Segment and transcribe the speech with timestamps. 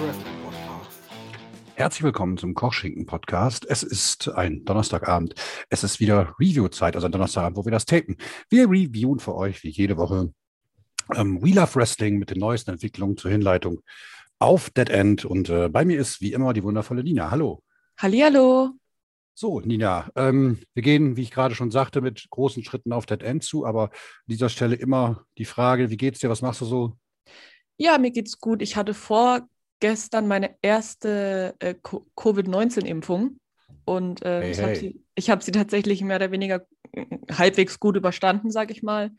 [0.00, 1.00] Wrestling Podcast.
[1.74, 3.66] Herzlich willkommen zum Kochschinken Podcast.
[3.68, 5.34] Es ist ein Donnerstagabend.
[5.68, 8.16] Es ist wieder Review-Zeit, also ein Donnerstagabend, wo wir das tapen.
[8.48, 10.32] Wir reviewen für euch wie jede Woche
[11.14, 13.82] ähm, We Love Wrestling mit den neuesten Entwicklungen zur Hinleitung
[14.38, 15.26] auf Dead End.
[15.26, 17.30] Und äh, bei mir ist wie immer die wundervolle Nina.
[17.30, 17.62] Hallo.
[17.98, 18.70] Hallihallo.
[19.34, 23.22] So, Nina, ähm, wir gehen, wie ich gerade schon sagte, mit großen Schritten auf Dead
[23.22, 23.90] End zu, aber an
[24.28, 26.96] dieser Stelle immer die Frage, wie geht's dir, was machst du so?
[27.76, 28.62] Ja, mir geht's gut.
[28.62, 28.94] Ich hatte
[29.80, 33.38] vorgestern meine erste äh, Co- Covid-19-Impfung
[33.84, 34.76] und äh, Hey, ich habe hey.
[34.76, 36.62] sie, ich hab sie tatsächlich mehr oder weniger
[36.92, 39.10] äh, halbwegs gut überstanden, sage ich mal.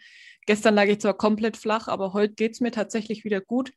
[0.46, 3.72] Gestern lag ich zwar komplett flach, aber heute geht's mir tatsächlich wieder gut.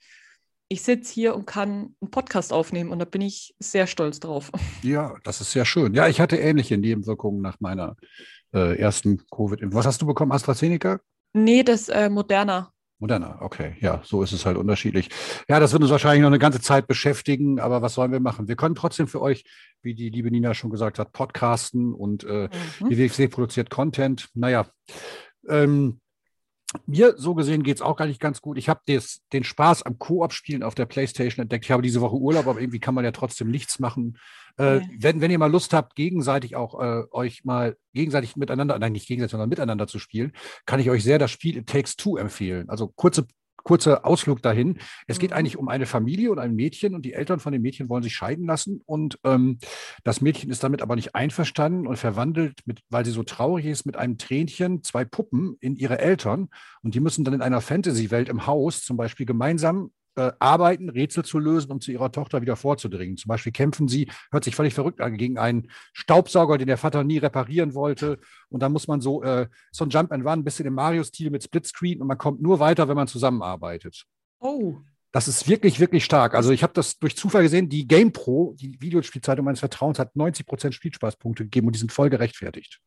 [0.69, 4.51] Ich sitze hier und kann einen Podcast aufnehmen und da bin ich sehr stolz drauf.
[4.83, 5.95] Ja, das ist sehr schön.
[5.95, 7.97] Ja, ich hatte ähnliche Nebenwirkungen nach meiner
[8.53, 9.79] äh, ersten Covid-Impfung.
[9.79, 10.33] Was hast du bekommen?
[10.33, 11.01] AstraZeneca?
[11.33, 12.71] Nee, das äh, Moderna.
[12.99, 13.77] Moderna, okay.
[13.81, 15.09] Ja, so ist es halt unterschiedlich.
[15.49, 18.49] Ja, das wird uns wahrscheinlich noch eine ganze Zeit beschäftigen, aber was sollen wir machen?
[18.49, 19.45] Wir können trotzdem für euch,
[19.83, 22.49] wie die liebe Nina schon gesagt hat, podcasten und äh,
[22.81, 22.89] Mhm.
[22.89, 24.29] die WXW produziert Content.
[24.35, 24.67] Naja,
[25.49, 26.01] ähm,
[26.87, 28.59] mir so gesehen geht es auch gar nicht ganz gut.
[28.59, 31.65] Ich habe den Spaß am Koop-Spielen auf der Playstation entdeckt.
[31.65, 34.19] Ich habe diese Woche Urlaub, aber irgendwie kann man ja trotzdem nichts machen.
[34.57, 38.93] Äh, wenn, wenn ihr mal Lust habt, gegenseitig auch äh, euch mal gegenseitig miteinander, nein,
[38.93, 40.33] nicht gegenseitig, sondern miteinander zu spielen,
[40.67, 42.69] kann ich euch sehr das Spiel It Takes Two empfehlen.
[42.69, 43.27] Also kurze,
[43.65, 44.79] kurzer Ausflug dahin.
[45.07, 45.37] Es geht Mhm.
[45.37, 48.15] eigentlich um eine Familie und ein Mädchen und die Eltern von dem Mädchen wollen sich
[48.15, 49.59] scheiden lassen und ähm,
[50.05, 53.87] das Mädchen ist damit aber nicht einverstanden und verwandelt, mit, weil sie so traurig ist,
[53.87, 56.49] mit einem Tränchen zwei Puppen in ihre Eltern
[56.83, 61.25] und die müssen dann in einer Fantasy-Welt im Haus zum Beispiel gemeinsam äh, arbeiten, Rätsel
[61.25, 63.17] zu lösen, um zu ihrer Tochter wieder vorzudringen.
[63.17, 67.05] Zum Beispiel kämpfen sie, hört sich völlig verrückt an, gegen einen Staubsauger, den der Vater
[67.05, 68.19] nie reparieren wollte.
[68.49, 71.31] Und dann muss man so, äh, so ein Jump and Run, ein bisschen im Mario-Stil
[71.31, 74.05] mit Splitscreen und man kommt nur weiter, wenn man zusammenarbeitet.
[74.41, 74.77] Oh.
[75.13, 76.35] Das ist wirklich, wirklich stark.
[76.35, 77.69] Also ich habe das durch Zufall gesehen.
[77.69, 82.11] Die GamePro, die Videospielzeitung meines Vertrauens, hat 90 Prozent Spielspaßpunkte gegeben und die sind voll
[82.11, 82.81] gerechtfertigt.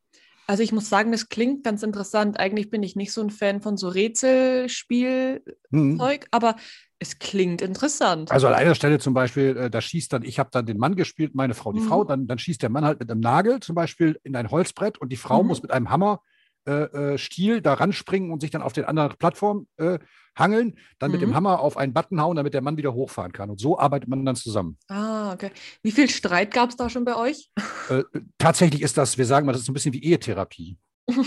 [0.47, 2.39] Also ich muss sagen, das klingt ganz interessant.
[2.39, 5.99] Eigentlich bin ich nicht so ein Fan von so Rätselspielzeug, Mhm.
[6.31, 6.55] aber
[6.99, 8.31] es klingt interessant.
[8.31, 10.95] Also an einer Stelle zum Beispiel, äh, da schießt dann, ich habe dann den Mann
[10.95, 11.83] gespielt, meine Frau die Mhm.
[11.83, 14.97] Frau, dann, dann schießt der Mann halt mit einem Nagel zum Beispiel in ein Holzbrett
[14.97, 15.49] und die Frau Mhm.
[15.49, 16.21] muss mit einem Hammer
[16.67, 19.99] äh, äh, Stiel da ranspringen und sich dann auf den anderen Plattform äh,
[20.37, 21.35] hangeln, dann mit dem Mhm.
[21.35, 23.49] Hammer auf einen Button hauen, damit der Mann wieder hochfahren kann.
[23.49, 24.77] Und so arbeitet man dann zusammen.
[24.87, 25.51] Ah, okay.
[25.81, 27.49] Wie viel Streit gab es da schon bei euch?
[27.89, 28.03] Äh,
[28.37, 30.77] tatsächlich ist das, wir sagen mal, das ist ein bisschen wie Ehetherapie.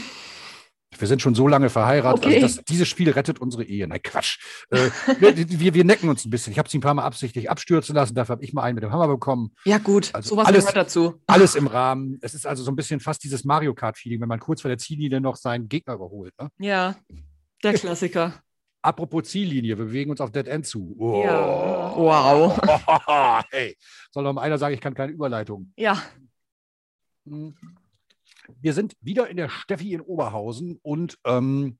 [1.00, 2.24] Wir sind schon so lange verheiratet.
[2.26, 2.42] Okay.
[2.42, 3.86] Also das, dieses Spiel rettet unsere Ehe.
[3.88, 4.38] Nein, Quatsch.
[4.70, 6.52] Äh, wir, wir, wir necken uns ein bisschen.
[6.52, 8.14] Ich habe sie ein paar Mal absichtlich abstürzen lassen.
[8.14, 9.52] Dafür habe ich mal einen mit dem Hammer bekommen.
[9.64, 11.14] Ja, gut, Also sowas alles- gehört dazu.
[11.26, 12.18] Alles im Rahmen.
[12.22, 14.78] Es ist also so ein bisschen fast dieses Mario Kart-Feeling, wenn man kurz vor der
[14.78, 16.32] Ziellinie noch seinen Gegner überholt.
[16.40, 16.48] Ne?
[16.58, 16.96] Ja,
[17.62, 18.34] der Klassiker.
[18.82, 20.96] Apropos Ziellinie, wir bewegen uns auf Dead End zu.
[20.98, 21.22] Oh.
[21.22, 21.94] Ja.
[21.96, 22.58] Wow.
[23.50, 23.76] hey,
[24.10, 25.72] soll doch mal einer sagen, ich kann keine Überleitung.
[25.76, 26.00] Ja,
[27.26, 27.54] Hm.
[28.60, 31.78] Wir sind wieder in der Steffi in Oberhausen und ähm,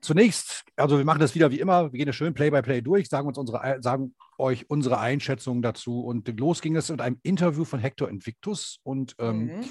[0.00, 3.28] zunächst, also wir machen das wieder wie immer, wir gehen das schön Play-by-Play durch, sagen,
[3.28, 7.78] uns unsere, sagen euch unsere Einschätzungen dazu und los ging es mit einem Interview von
[7.80, 9.64] Hector Invictus und ähm, Mhm.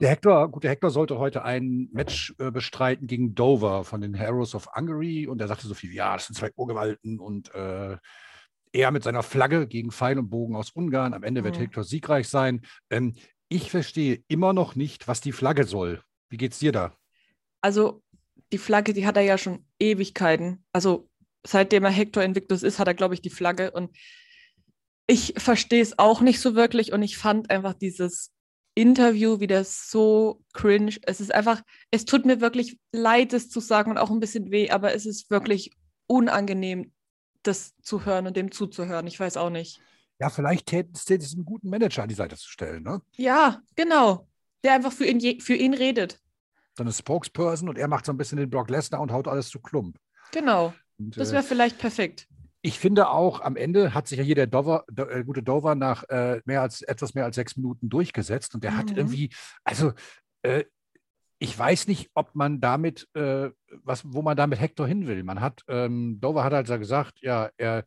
[0.00, 4.14] der Hector, gut, der Hector sollte heute ein Match äh, bestreiten gegen Dover von den
[4.14, 7.96] Heroes of Hungary und er sagte so viel, ja, das sind zwei Urgewalten und äh,
[8.72, 11.14] er mit seiner Flagge gegen Pfeil und Bogen aus Ungarn.
[11.14, 11.62] Am Ende wird Mhm.
[11.62, 12.60] Hector siegreich sein.
[12.90, 13.14] Ähm,
[13.48, 16.02] ich verstehe immer noch nicht, was die Flagge soll.
[16.28, 16.98] Wie geht's dir da?
[17.60, 18.02] also
[18.52, 20.64] die Flagge, die hat er ja schon Ewigkeiten.
[20.72, 21.08] Also
[21.46, 23.70] seitdem er Hector Invictus ist, hat er, glaube ich, die Flagge.
[23.70, 23.96] Und
[25.06, 26.92] ich verstehe es auch nicht so wirklich.
[26.92, 28.32] Und ich fand einfach dieses
[28.74, 30.96] Interview wieder so cringe.
[31.02, 34.50] Es ist einfach, es tut mir wirklich leid, es zu sagen und auch ein bisschen
[34.50, 35.72] weh, aber es ist wirklich
[36.06, 36.92] unangenehm,
[37.42, 39.06] das zu hören und dem zuzuhören.
[39.06, 39.80] Ich weiß auch nicht.
[40.20, 42.82] Ja, vielleicht täte es einen guten Manager an die Seite zu stellen.
[42.82, 43.00] Ne?
[43.16, 44.28] Ja, genau.
[44.64, 46.18] Der einfach für ihn, für ihn redet.
[46.76, 49.48] So eine Spokesperson und er macht so ein bisschen den Brock Lesnar und haut alles
[49.48, 49.96] zu Klump.
[50.32, 50.74] Genau.
[50.98, 52.26] Und, Das äh, wäre vielleicht perfekt.
[52.62, 55.74] ich finde auch, am Ende hat sich ja hier der Dover, Do, äh, gute Dover
[55.76, 58.96] nach äh, mehr als, etwas mehr als sechs Minuten durchgesetzt und der hat Mhm.
[58.96, 59.30] irgendwie,
[59.62, 59.92] also
[60.42, 60.64] äh,
[61.40, 63.50] ich weiß nicht, ob man damit, äh,
[63.84, 65.22] was, wo man damit Hector hin will.
[65.22, 67.84] Man hat, ähm, Dover hat also gesagt, ja, er,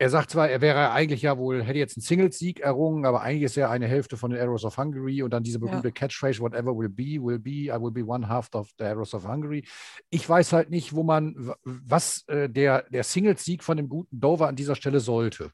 [0.00, 3.42] er sagt zwar, er wäre eigentlich ja wohl, hätte jetzt einen Singles-Sieg errungen, aber eigentlich
[3.42, 6.76] ist er eine Hälfte von den Arrows of Hungary und dann diese berühmte Catchphrase, whatever
[6.76, 9.66] will be, will be, I will be one half of the Arrows of Hungary.
[10.10, 14.46] Ich weiß halt nicht, wo man, was äh, der, der Singles-Sieg von dem guten Dover
[14.46, 15.50] an dieser Stelle sollte.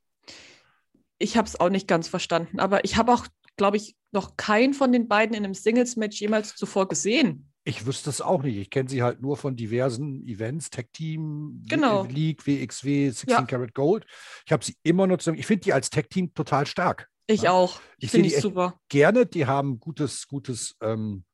[1.19, 3.27] Ich habe es auch nicht ganz verstanden, aber ich habe auch,
[3.57, 7.51] glaube ich, noch keinen von den beiden in einem Singles-Match jemals zuvor gesehen.
[7.67, 8.57] Ich wüsste es auch nicht.
[8.59, 12.05] Ich kenne sie halt nur von diversen Events, Tech Team, Genau.
[12.05, 13.43] League, WXW, 16 Ja.
[13.43, 14.05] Karat Gold.
[14.45, 15.39] Ich habe sie immer nur zusammen.
[15.39, 17.09] Ich finde die als Tech Team total stark.
[17.27, 17.53] Ich Ja.
[17.53, 17.81] auch.
[17.99, 18.79] Ich finde die super.
[18.91, 21.25] Gerne, die haben gutes, gutes, ähm,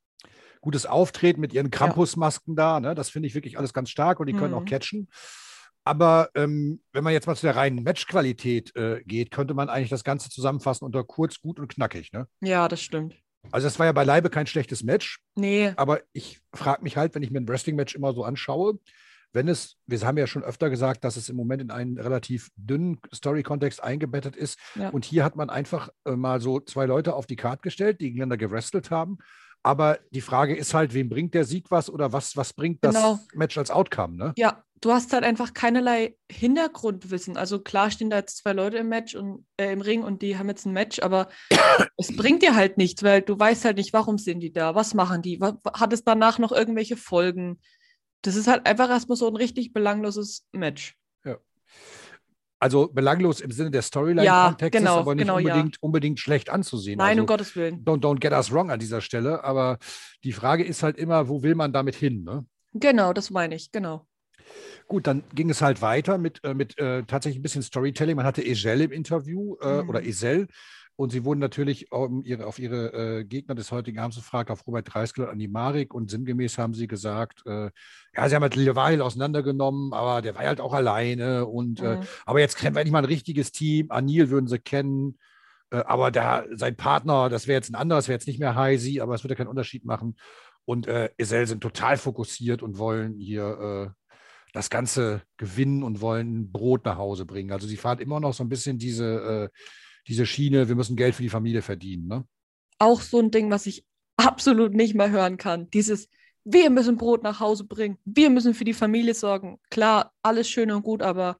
[0.61, 2.79] gutes Auftreten mit ihren Krampusmasken da.
[2.79, 2.95] Ne?
[2.95, 4.65] Das finde ich wirklich alles ganz stark und die können auch Mhm.
[4.67, 5.09] catchen.
[5.83, 9.89] Aber ähm, wenn man jetzt mal zu der reinen Matchqualität äh, geht, könnte man eigentlich
[9.89, 12.13] das Ganze zusammenfassen unter kurz, gut und knackig.
[12.13, 12.27] Ne?
[12.39, 13.15] Ja, das stimmt.
[13.49, 15.19] Also das war ja beileibe kein schlechtes Match.
[15.35, 18.79] Nee, Aber ich frage mich halt, wenn ich mir ein Wrestling-Match immer so anschaue,
[19.33, 22.49] wenn es, wir haben ja schon öfter gesagt, dass es im Moment in einen relativ
[22.55, 24.59] dünnen Story-Kontext eingebettet ist.
[24.75, 24.89] Ja.
[24.89, 28.07] Und hier hat man einfach äh, mal so zwei Leute auf die Karte gestellt, die
[28.07, 29.19] gegeneinander gewrestelt haben.
[29.63, 32.95] Aber die Frage ist halt, wem bringt der Sieg was oder was, was bringt das
[32.95, 33.19] Genau.
[33.33, 34.17] Match als Outcome?
[34.17, 34.33] Ne?
[34.37, 37.37] ja, du hast halt einfach keinerlei Hintergrundwissen.
[37.37, 40.37] Also klar stehen da jetzt zwei Leute im Match und äh, im Ring und die
[40.37, 41.29] haben jetzt ein Match, aber
[41.97, 44.95] es bringt dir halt nichts, weil du weißt halt nicht, warum sind die da, was
[44.95, 47.59] machen die, hat es danach noch irgendwelche Folgen?
[48.23, 50.95] Das ist halt einfach erstmal so ein richtig belangloses Match.
[52.61, 55.53] Also belanglos im Sinne der Ja, Storyline-Kontextes, genau, aber nicht genau, ja.
[55.55, 56.99] unbedingt, unbedingt schlecht anzusehen.
[56.99, 57.83] Nein, also, um Gottes Willen.
[57.83, 59.43] don't, don't get us wrong an dieser Stelle.
[59.43, 59.79] Aber
[60.23, 62.23] die Frage ist halt immer, wo will man damit hin?
[62.23, 62.45] Ne?
[62.73, 64.05] Genau, das meine ich, genau.
[64.87, 68.15] Gut, dann ging es halt weiter mit, äh, mit äh, tatsächlich ein bisschen Storytelling.
[68.15, 69.89] Man hatte Egel im Interview äh, Mhm.
[69.89, 70.47] oder Esel
[71.01, 74.67] und sie wurden natürlich um ihre, auf ihre äh, Gegner des heutigen Abends gefragt, auf
[74.67, 77.71] Robert Dreiskel und Andi Marik und sinngemäß haben sie gesagt, äh,
[78.15, 82.01] ja, sie haben halt Leweil auseinandergenommen, aber der war halt auch alleine und äh, Mhm.
[82.27, 83.89] aber jetzt kennen wir endlich mal ein richtiges Team.
[83.89, 85.17] Anil würden sie kennen.
[85.71, 88.53] Äh, aber da, sein Partner, das wäre jetzt ein anderer, das wäre jetzt nicht mehr
[88.53, 90.15] Heisi, aber es würde keinen Unterschied machen.
[90.65, 94.11] Und äh, Esel sind total fokussiert und wollen hier äh,
[94.53, 97.51] das Ganze gewinnen und wollen Brot nach Hause bringen.
[97.51, 99.57] Also sie fahren immer noch so ein bisschen diese, äh,
[100.07, 102.07] diese Schiene, wir müssen Geld für die Familie verdienen.
[102.07, 102.25] Ne?
[102.79, 103.85] Auch so ein Ding, was ich
[104.17, 105.69] absolut nicht mehr hören kann.
[105.71, 106.09] Dieses,
[106.43, 109.59] wir müssen Brot nach Hause bringen, wir müssen für die Familie sorgen.
[109.69, 111.37] Klar, alles schön und gut, aber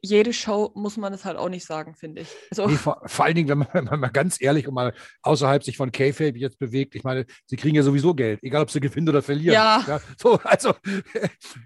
[0.00, 2.28] jede Show muss man es halt auch nicht sagen, finde ich.
[2.50, 4.94] Also, Nee, vor, vor allen Dingen, wenn man, wenn man mal ganz ehrlich und mal
[5.22, 8.70] außerhalb sich von K-Fape jetzt bewegt, ich meine, sie kriegen ja sowieso Geld, egal ob
[8.70, 9.54] sie gewinnen oder verlieren.
[9.54, 10.00] Ja.
[10.18, 10.74] so, also,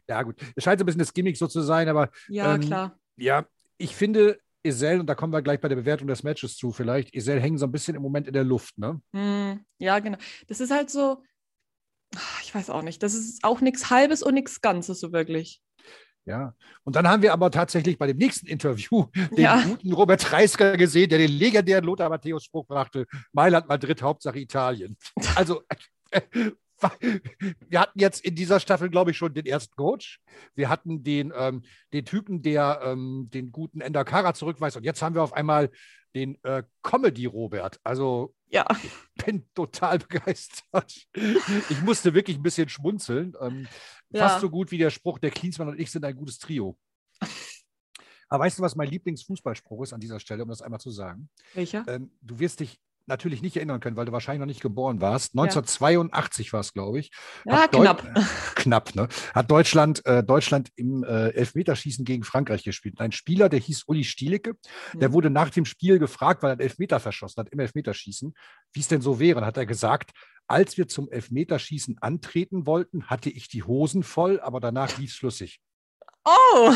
[0.09, 2.61] ja gut, es scheint so ein bisschen das Gimmick so zu sein, aber ja, ähm,
[2.61, 2.99] klar.
[3.17, 3.47] ja,
[3.77, 7.15] ich finde, Esel, und da kommen wir gleich bei der Bewertung des Matches zu, vielleicht,
[7.15, 9.01] Esel hängen so ein bisschen im Moment in der Luft, ne?
[9.13, 10.19] Hm, ja, genau.
[10.47, 11.23] Das ist halt so,
[12.15, 15.61] ah, ich weiß auch nicht, das ist auch nichts Halbes und nichts Ganzes so wirklich.
[16.25, 16.55] Ja.
[16.85, 19.07] Und dann haben wir aber tatsächlich bei dem nächsten Interview
[19.37, 19.63] den Ja.
[19.63, 24.97] guten Robert Reisker gesehen, der den legendären Lothar Matthäus-Spruch brachte: Mailand, Madrid, Hauptsache Italien.
[25.35, 25.63] Also,
[27.69, 30.21] wir hatten jetzt in dieser Staffel, glaube ich, schon den ersten Coach.
[30.55, 34.77] Wir hatten den, ähm, den Typen, der ähm, den guten Endakara zurückweist.
[34.77, 35.71] Und jetzt haben wir auf einmal
[36.15, 37.81] den äh, Comedy-Robert.
[37.85, 38.67] Also, Ja,
[39.25, 41.07] bin total begeistert.
[41.69, 43.35] Ich musste wirklich ein bisschen schmunzeln.
[43.41, 43.69] Ähm,
[44.11, 44.29] Ja.
[44.29, 46.79] Fast so gut wie der Spruch, der Klinsmann und ich sind ein gutes Trio.
[48.31, 51.29] Aber weißt du, was mein Lieblingsfußballspruch ist an dieser Stelle, um das einmal zu sagen?
[51.55, 51.85] welcher?
[51.89, 52.79] Ähm, du wirst dich
[53.09, 55.33] natürlich nicht erinnern können, weil du wahrscheinlich noch nicht geboren warst.
[55.35, 57.11] 1982 war es, glaube ich.
[57.45, 58.03] Ja, Deu- knapp.
[58.55, 59.09] Knapp, ne?
[59.35, 63.01] Hat Deutschland, äh, Deutschland im äh, Elfmeterschießen gegen Frankreich gespielt.
[63.01, 64.57] Ein Spieler, der hieß Uli Stielicke,
[64.95, 65.13] der Mhm.
[65.13, 68.35] wurde nach dem Spiel gefragt, weil er einen Elfmeter verschossen hat, im Elfmeterschießen,
[68.73, 69.39] wie es denn so wäre.
[69.41, 70.11] Und hat er gesagt,
[70.47, 75.17] als wir zum Elfmeterschießen antreten wollten, hatte ich die Hosen voll, aber danach lief es
[75.17, 75.61] flüssig.
[76.25, 76.73] Oh!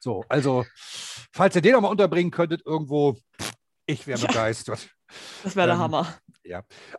[0.00, 0.64] So, also,
[1.32, 3.16] falls ihr den noch mal unterbringen könntet, irgendwo,
[3.90, 4.26] ich wäre Ja.
[4.26, 4.88] begeistert.
[5.42, 6.14] Das wäre der Ähm, Hammer.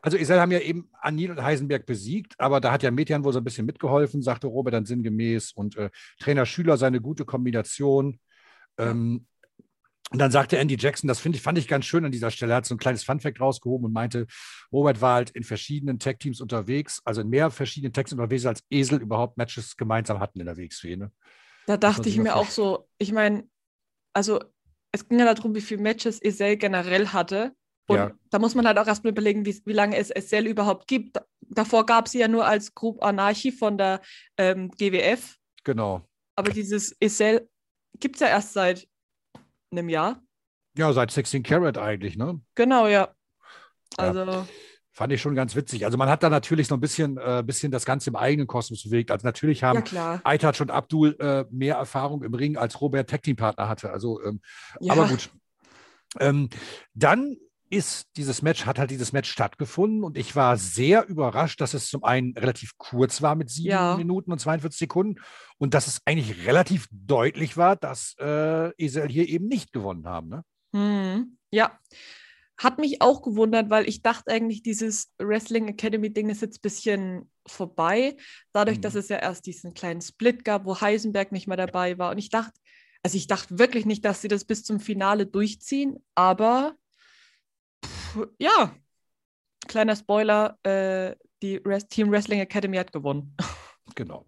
[0.02, 3.34] Also Isel haben ja eben Anil und Heisenberg besiegt, aber da hat ja Metian wohl
[3.34, 5.52] so ein bisschen mitgeholfen, sagte Robert dann sinngemäß.
[5.54, 8.20] Und äh, Trainer Schüler seine gute Kombination.
[8.78, 9.26] Ähm,
[10.12, 12.54] und dann sagte Andy Jackson, das finde ich, fand ich ganz schön an dieser Stelle.
[12.54, 14.28] Hat so ein kleines Funfact rausgehoben und meinte,
[14.72, 19.02] Robert war halt in verschiedenen Tech-Teams unterwegs, also in mehr verschiedenen Teams unterwegs, als Esel
[19.02, 21.08] überhaupt Matches gemeinsam hatten in der WXW.
[21.66, 23.48] Da dachte ich mir auch so, ich meine,
[24.14, 24.42] also
[24.92, 27.54] es ging ja darum, wie viele Matches Esel generell hatte.
[27.88, 28.12] Und Ja.
[28.30, 31.16] da muss man halt auch erstmal überlegen, wie, wie lange es Esel überhaupt gibt.
[31.18, 34.00] Da- Davor gab es sie ja nur als Group Anarchy von der
[34.38, 35.38] ähm, GWF.
[35.66, 36.08] Genau.
[36.38, 37.50] Aber dieses Esel
[38.00, 38.88] gibt es ja erst seit
[39.72, 40.24] einem Jahr.
[40.78, 42.40] Ja, seit 16 Carat eigentlich, ne?
[42.56, 43.14] Genau, ja.
[44.00, 44.48] Ja.
[45.02, 45.84] Fand ich schon ganz witzig.
[45.84, 48.84] Also man hat da natürlich so ein bisschen, äh, bisschen das Ganze im eigenen Kosmos
[48.84, 49.10] bewegt.
[49.10, 50.22] Also natürlich haben ja,
[50.62, 53.90] und Abdul äh, mehr Erfahrung im Ring als Robert Tag Team Partner hatte.
[53.90, 54.42] Also, ähm,
[54.80, 54.94] Ja.
[54.94, 55.32] aber gut.
[56.20, 56.50] Ähm,
[56.94, 57.36] dann
[57.72, 61.88] ist dieses Match, hat halt dieses Match stattgefunden und ich war sehr überrascht, dass es
[61.90, 63.98] zum einen relativ kurz war mit sieben Ja.
[63.98, 65.20] Minuten und 42 Sekunden
[65.58, 70.30] und dass es eigentlich relativ deutlich war, dass äh, Esel hier eben nicht gewonnen haben.
[70.30, 70.44] Ne?
[70.76, 71.80] Hm, ja.
[72.64, 76.62] Hat mich auch gewundert, weil ich dachte eigentlich, dieses Wrestling Academy Ding ist jetzt ein
[76.62, 78.18] bisschen vorbei,
[78.54, 78.82] dadurch, Mhm.
[78.82, 82.12] dass es ja erst diesen kleinen Split gab, wo Heisenberg nicht mehr dabei war.
[82.12, 82.54] Und ich dachte,
[83.04, 86.76] also ich dachte wirklich nicht, dass sie das bis zum Finale durchziehen, aber
[87.84, 88.76] pff, ja,
[89.68, 93.36] kleiner Spoiler, äh, die Res Team Wrestling Academy hat gewonnen.
[93.96, 94.26] Genau.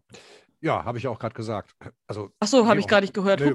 [0.64, 1.76] Ja, habe ich auch gerade gesagt.
[2.08, 3.42] Also, Ach so, habe ich gar nicht gehört.
[3.42, 3.54] nee,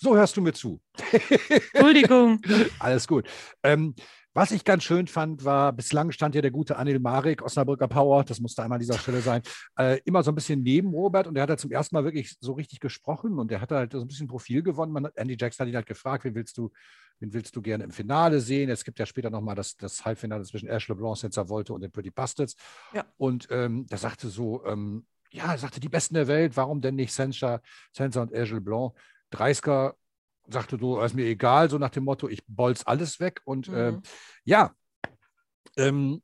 [0.00, 0.78] so hörst du mir zu.
[1.72, 2.40] Entschuldigung.
[2.78, 3.26] Alles gut.
[3.62, 3.94] Ähm,
[4.34, 8.24] was ich ganz schön fand, war, bislang stand ja der gute Anil Marek, Osnabrücker Power,
[8.24, 9.42] das musste einmal an dieser Stelle sein,
[9.78, 12.36] äh, immer so ein bisschen neben Robert und der hat halt zum ersten Mal wirklich
[12.40, 14.92] so richtig gesprochen und der hat halt so ein bisschen Profil gewonnen.
[14.92, 16.72] Man, hat- Andy Jackson hat ihn halt gefragt, wen willst du,
[17.20, 18.68] wen willst du gerne im Finale sehen?
[18.70, 21.92] Es gibt ja später nochmal das, das Halbfinale zwischen Ash LeBlanc, Sensor Volte und den
[21.92, 22.56] Pretty Bastards.
[22.92, 23.04] Ja.
[23.16, 26.94] Und ähm, der sagte so, ähm, ja, er sagte, die Besten der Welt, warum denn
[26.94, 27.60] nicht Sensor,
[27.92, 28.92] Sensor und Ash LeBlanc?
[29.32, 29.94] 30er
[30.48, 33.40] sagte so, ist mir egal, so nach dem Motto, ich bolz alles weg.
[33.44, 33.74] Und Mhm.
[33.74, 34.02] ähm,
[34.44, 34.72] ja,
[35.76, 36.22] ähm,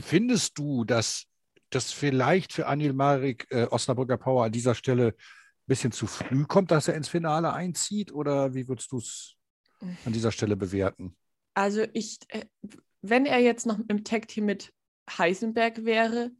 [0.00, 1.24] findest du, dass
[1.70, 5.14] das vielleicht für Anil Marik äh, Osnabrücker Power an dieser Stelle ein
[5.66, 8.12] bisschen zu früh kommt, dass er ins Finale einzieht?
[8.12, 9.34] Oder wie würdest du es
[10.04, 11.16] an dieser Stelle bewerten?
[11.54, 12.44] Also ich, äh,
[13.02, 14.72] wenn er jetzt noch im Tag-Team mit
[15.18, 16.30] Heisenberg wäre,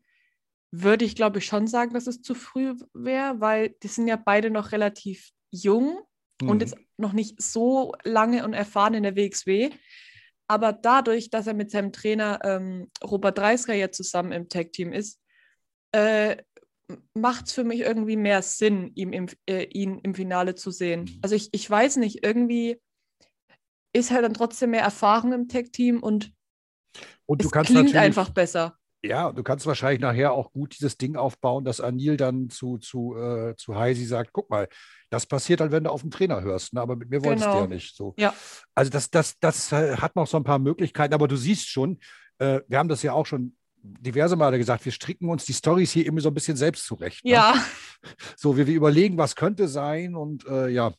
[0.70, 4.16] würde ich glaube ich schon sagen, dass es zu früh wäre, weil die sind ja
[4.16, 6.00] beide noch relativ jung
[6.42, 6.60] und Mhm.
[6.60, 9.70] jetzt noch nicht so lange und erfahren in der WXW.
[10.48, 15.20] Aber dadurch, dass er mit seinem Trainer ähm, Robert Dreisker jetzt zusammen im Tag-Team ist,
[15.92, 16.36] äh,
[17.14, 21.02] macht es für mich irgendwie mehr Sinn, ihm im, äh, ihn im Finale zu sehen.
[21.02, 21.18] Mhm.
[21.22, 22.80] Also ich, ich weiß nicht, irgendwie
[23.92, 26.32] ist halt dann trotzdem mehr Erfahrung im Tag-Team und
[27.26, 28.78] Und du es kannst klingt einfach besser.
[29.08, 33.16] Ja, du kannst wahrscheinlich nachher auch gut dieses Ding aufbauen, dass Anil dann zu, zu,
[33.16, 34.68] äh, zu Heisi sagt, guck mal,
[35.10, 36.80] das passiert halt, wenn du auf den Trainer hörst, ne?
[36.80, 37.62] aber mit mir wolltest du Genau.
[37.62, 37.96] ja nicht.
[37.96, 38.14] So.
[38.18, 38.34] Ja.
[38.74, 41.98] Also das, das, das äh, hat noch so ein paar Möglichkeiten, aber du siehst schon,
[42.38, 45.92] äh, wir haben das ja auch schon diverse Male gesagt, wir stricken uns die Stories
[45.92, 47.24] hier immer so ein bisschen selbst zurecht.
[47.24, 47.30] ne?
[47.32, 47.54] Ja,
[48.36, 50.92] So, wir, wir überlegen, was könnte sein und äh, ja.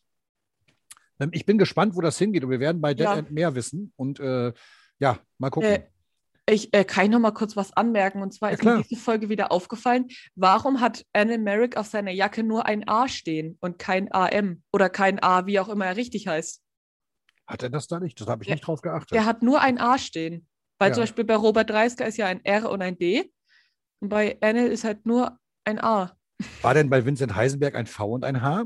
[1.19, 3.15] Ähm, Ich bin gespannt, wo das hingeht und wir werden bei Dead Ja.
[3.17, 4.53] End mehr wissen und äh,
[4.99, 5.83] ja, mal gucken.
[6.49, 8.21] Ich äh, kann ich noch mal kurz was anmerken.
[8.21, 8.83] Und zwar Ja, ist mir klar.
[8.89, 13.57] diese Folge wieder aufgefallen, warum hat Anne Merrick auf seiner Jacke nur ein A stehen
[13.59, 16.61] und kein AM oder kein A, wie auch immer er richtig heißt?
[17.47, 18.19] Hat er das da nicht?
[18.21, 18.55] Das habe ich Ja.
[18.55, 19.11] nicht drauf geachtet.
[19.11, 20.47] Der hat nur ein A stehen.
[20.79, 20.93] Weil Ja.
[20.95, 23.31] zum Beispiel bei Robert Dreisker ist ja ein R und ein D.
[23.99, 26.15] Und bei Anne ist halt nur ein A.
[26.61, 28.65] War denn bei Vincent Heisenberg ein V und ein H?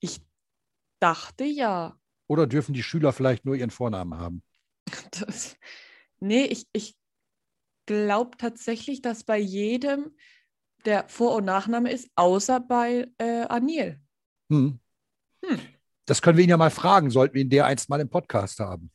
[0.00, 0.20] Ich
[1.00, 1.96] dachte ja.
[2.28, 4.42] Oder dürfen die Schüler vielleicht nur ihren Vornamen haben?
[5.10, 5.56] Das,
[6.20, 6.96] nee, ich, ich
[7.86, 10.14] glaube tatsächlich, dass bei jedem
[10.84, 14.00] der Vor- und Nachname ist, außer bei äh, Anil.
[14.50, 14.78] Hm.
[15.44, 15.60] Hm.
[16.04, 18.60] Das können wir ihn ja mal fragen, sollten wir ihn der einst mal im Podcast
[18.60, 18.90] haben.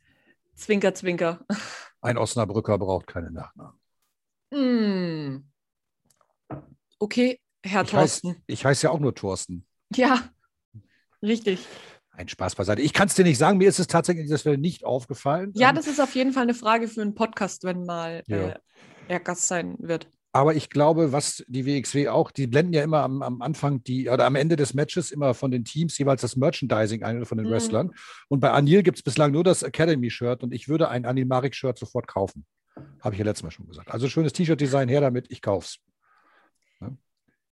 [0.56, 1.46] Zwinker, zwinker.
[2.02, 3.80] Ein Osnabrücker braucht keine Nachnamen.
[4.54, 5.48] Hm.
[7.00, 8.44] Okay, Herr Ich heiße Thorsten.
[8.48, 9.66] ich heiß ja auch nur Thorsten.
[9.94, 10.30] Ja,
[11.22, 11.66] richtig.
[12.22, 12.84] Ein Spaß beiseite.
[12.84, 15.52] Ich kann es dir nicht sagen, mir ist es tatsächlich dieser Stelle nicht aufgefallen.
[15.56, 18.50] Ja, Ähm, das ist auf jeden Fall eine Frage für einen Podcast, wenn mal Ja.
[18.50, 18.54] äh,
[19.08, 20.08] er Gast sein wird.
[20.32, 24.08] Aber ich glaube, was die WXW auch, die blenden ja immer am, am Anfang die,
[24.08, 27.40] oder am Ende des Matches immer von den Teams jeweils das Merchandising ein oder von
[27.40, 27.54] den Mhm.
[27.54, 27.92] Wrestlern.
[28.30, 31.80] Und bei Anil gibt es bislang nur das Academy-Shirt und ich würde ein Anil Marik-Shirt
[31.80, 32.46] sofort kaufen.
[33.02, 33.90] Habe ich ja letztes Mal schon gesagt.
[33.90, 35.80] Also schönes T-Shirt-Design her damit, ich kauf's.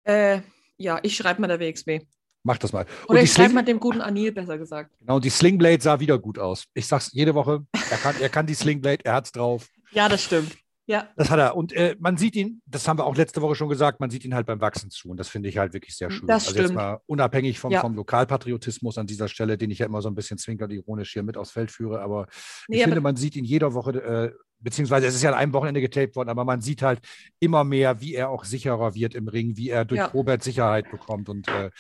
[0.04, 0.40] Äh,
[0.76, 2.00] ja, ich schreibe mal der WXW.
[2.48, 2.86] Mach das mal.
[3.08, 4.90] Oder und, ich schreibe mal dem guten Anil, besser gesagt.
[4.98, 6.64] genau, die Slingblade sah wieder gut aus.
[6.72, 9.68] Ich sag's jede Woche, er kann, er kann die Slingblade, er hat's drauf.
[9.92, 10.56] Ja, das stimmt.
[10.86, 11.54] Ja, Das hat er.
[11.54, 14.24] Und äh, man sieht ihn, das haben wir auch letzte Woche schon gesagt, man sieht
[14.24, 15.10] ihn halt beim Wachsen zu.
[15.10, 16.26] Und das finde ich halt wirklich sehr schön.
[16.26, 16.76] Das also jetzt stimmt.
[16.78, 17.82] mal unabhängig vom, Ja.
[17.82, 21.22] vom Lokalpatriotismus an dieser Stelle, den ich ja immer so ein bisschen zwinkernd ironisch hier
[21.22, 22.00] mit aufs Feld führe.
[22.00, 22.26] Aber
[22.68, 25.36] Nee, ich aber- finde, man sieht ihn jeder Woche, äh, beziehungsweise es ist ja an
[25.36, 27.00] einem Wochenende getaped worden, aber man sieht halt
[27.38, 30.06] immer mehr, wie er auch sicherer wird im Ring, wie er durch Ja.
[30.06, 31.28] Robert Sicherheit bekommt.
[31.28, 31.70] Und äh,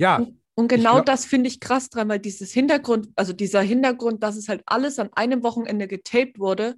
[0.00, 4.22] ja, Und genau glaub- das finde ich krass dran, weil dieses Hintergrund, also dieser Hintergrund,
[4.22, 6.76] dass es halt alles an einem Wochenende getaped wurde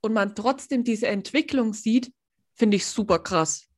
[0.00, 2.10] und man trotzdem diese Entwicklung sieht,
[2.54, 3.68] finde ich super krass.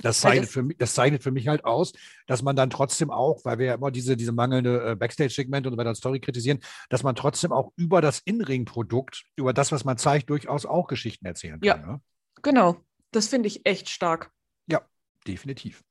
[0.00, 1.92] Das zeichnet, für mich, das zeichnet für mich halt aus,
[2.26, 5.76] dass man dann trotzdem auch, weil wir ja immer diese, diese mangelnde äh, Backstage-Segmente und
[5.76, 9.98] bei der Story kritisieren, dass man trotzdem auch über das In-Ring-Produkt, über das, was man
[9.98, 11.80] zeigt, durchaus auch Geschichten erzählen kann.
[11.80, 11.86] Ja.
[11.86, 12.00] Ne?
[12.42, 12.76] Genau,
[13.12, 14.33] das finde ich echt stark.
[15.26, 15.82] Definitiv.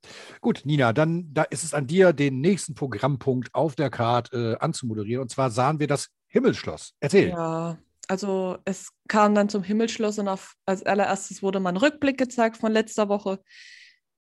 [0.42, 4.63] Gut, Nina, dann da ist es an dir, den nächsten Programmpunkt auf der Karte äh,
[4.63, 5.24] anzumoderieren.
[5.24, 6.94] Und zwar sahen wir das Himmelsschloss.
[7.00, 7.30] Erzähl.
[7.30, 12.18] Ja, also es kam dann zum Himmelsschloss und auf, als allererstes wurde mal ein Rückblick
[12.18, 13.40] gezeigt von letzter Woche,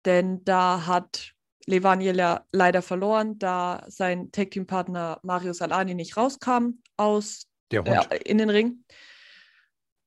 [0.04, 1.32] denn da hat
[1.66, 8.84] Levaniel leider verloren, da sein Tag-Team-Partner Mario Salani nicht rauskam aus äh, in den Ring.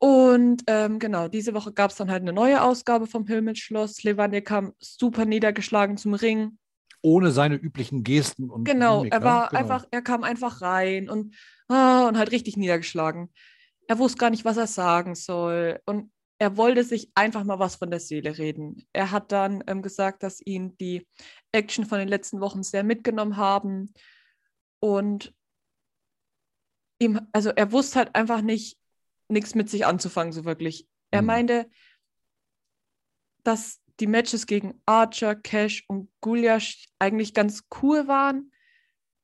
[0.06, 4.04] Und ähm, genau, diese Woche gab es dann halt eine neue Ausgabe vom Himmelsschloss.
[4.04, 6.60] Levante kam super niedergeschlagen zum Ring.
[7.02, 9.26] Ohne seine üblichen Gesten und Genau, Mimik, er ne?
[9.26, 9.60] war Genau.
[9.60, 11.36] einfach, er kam einfach rein und,
[11.70, 13.34] ah, und halt richtig niedergeschlagen.
[13.88, 15.80] Er wusste gar nicht, was er sagen soll.
[15.88, 18.86] Und er wollte sich einfach mal was von der Seele reden.
[18.94, 21.08] Er hat dann ähm, gesagt, dass ihn die
[21.52, 23.92] Action von den letzten Wochen sehr mitgenommen haben.
[24.80, 25.34] Und
[27.00, 28.78] ihm, also er wusste halt einfach nicht,
[29.28, 30.88] nichts mit sich anzufangen, so wirklich.
[31.12, 31.28] Er Mhm.
[31.28, 31.70] meinte,
[33.44, 38.52] dass die Matches gegen Archer, Cash und Gulyash eigentlich ganz cool waren,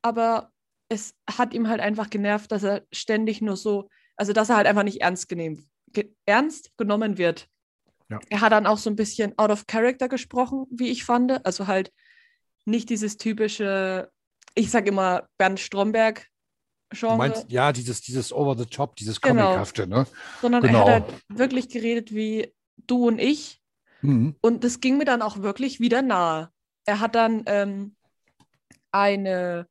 [0.01, 0.51] aber
[0.89, 4.67] es hat ihm halt einfach genervt, dass er ständig nur so, also dass er halt
[4.67, 7.47] einfach nicht ernst, genehm, ge ernst genommen wird.
[8.09, 8.19] Ja.
[8.29, 11.45] Er hat dann auch so ein bisschen out of character gesprochen, wie ich fand.
[11.45, 11.93] Also halt
[12.65, 14.11] nicht dieses typische,
[14.53, 16.27] ich sag immer Bernd Stromberg
[16.91, 19.43] Du Genre, meinst, ja, dieses, dieses Over the Top, dieses Genau.
[19.43, 20.05] Comichafte, ne?
[20.41, 20.87] sondern genau.
[20.87, 22.53] er hat halt wirklich geredet wie
[22.87, 23.61] du und ich.
[24.01, 24.35] Mhm.
[24.41, 26.51] Und das ging mir dann auch wirklich wieder nahe.
[26.85, 27.95] Er hat dann ähm,
[28.91, 29.67] eine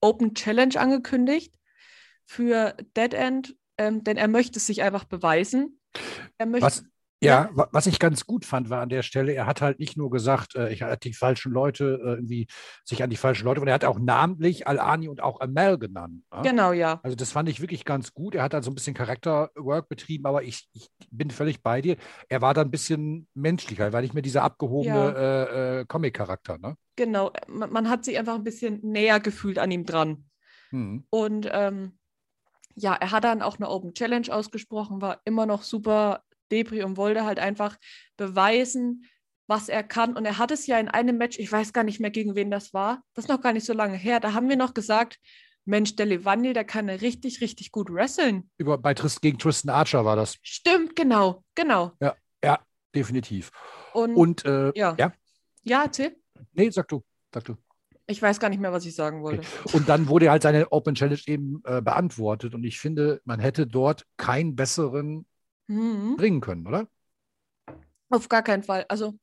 [0.00, 1.54] Open Challenge angekündigt
[2.24, 5.78] für Dead End, ähm, denn er möchte sich einfach beweisen.
[6.38, 6.84] Er möchte, Was,
[7.24, 9.96] ja, wa- was ich ganz gut fand, war an der Stelle, er hat halt nicht
[9.96, 12.46] nur gesagt, äh, ich hatte die falschen Leute, äh, irgendwie
[12.84, 16.22] sich an die falschen Leute, und er hat auch namentlich Al-Ani und auch Amal genannt.
[16.34, 16.42] Ne?
[16.42, 17.00] genau, ja.
[17.02, 18.34] Also das fand ich wirklich ganz gut.
[18.34, 21.96] Er hat dann so ein bisschen Charakterwork betrieben, aber ich, ich bin völlig bei dir.
[22.28, 25.10] Er war dann ein bisschen menschlicher, er war nicht mehr dieser abgehobene Ja.
[25.10, 26.58] äh, äh, Comic-Charakter.
[26.58, 26.76] Ne?
[26.96, 27.32] Genau.
[27.46, 30.24] Man, man hat sich einfach ein bisschen näher gefühlt an ihm dran.
[30.70, 31.04] Mhm.
[31.10, 31.98] Und ähm,
[32.74, 36.96] ja, er hat dann auch eine Open Challenge ausgesprochen, war immer noch super Debris und
[36.96, 37.76] wollte halt einfach
[38.16, 39.06] beweisen,
[39.46, 40.16] was er kann.
[40.16, 42.50] Und er hat es ja in einem Match, ich weiß gar nicht mehr, gegen wen
[42.50, 45.18] das war, das ist noch gar nicht so lange her, da haben wir noch gesagt,
[45.64, 48.50] Mensch, der Levaniel, der kann ja richtig, richtig gut wresteln.
[48.58, 51.92] Über, bei Trist, gegen Tristan Archer war das Stimmt, genau, genau.
[52.94, 53.50] definitiv.
[53.92, 54.94] Und, Und äh, ja.
[54.98, 55.12] ja,
[55.62, 56.16] ja, erzähl.
[56.52, 57.56] nee, sag du, sag du.
[58.06, 59.42] Ich weiß gar nicht mehr, was ich sagen wollte.
[59.72, 62.52] Und dann wurde halt seine Open Challenge eben äh, beantwortet.
[62.54, 65.24] Und ich finde, man hätte dort keinen besseren
[65.72, 66.16] Mhm.
[66.16, 66.88] bringen können, oder?
[68.10, 68.84] Auf gar keinen Fall.
[68.88, 69.14] Also,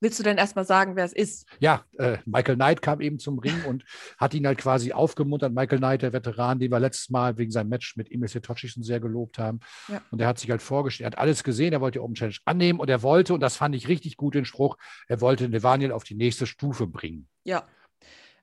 [0.00, 1.46] willst du denn erstmal sagen, wer es ist?
[1.60, 3.84] Ja, äh, Michael Knight kam eben zum Ring und
[4.16, 5.52] hat ihn halt quasi aufgemuntert.
[5.52, 8.82] Michael Knight, der Veteran, den wir letztes Mal wegen seinem Match mit Emil Setoci schon
[8.82, 9.60] sehr gelobt haben.
[9.88, 10.00] Ja.
[10.10, 12.38] Und er hat sich halt vorgestellt, er hat alles gesehen, er wollte die Open Challenge
[12.44, 15.92] annehmen und er wollte, und das fand ich richtig gut, den Spruch, er wollte Levaniel
[15.92, 17.28] auf die nächste Stufe bringen.
[17.44, 17.68] Ja.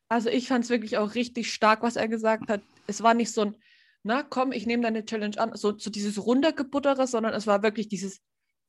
[0.07, 2.61] Also ich fand es wirklich auch richtig stark, was er gesagt hat.
[2.85, 3.55] Es war nicht so ein,
[4.05, 7.87] na komm, ich nehme deine Challenge an, so, so dieses runtergebuttere, sondern es war wirklich
[7.87, 8.21] dieses,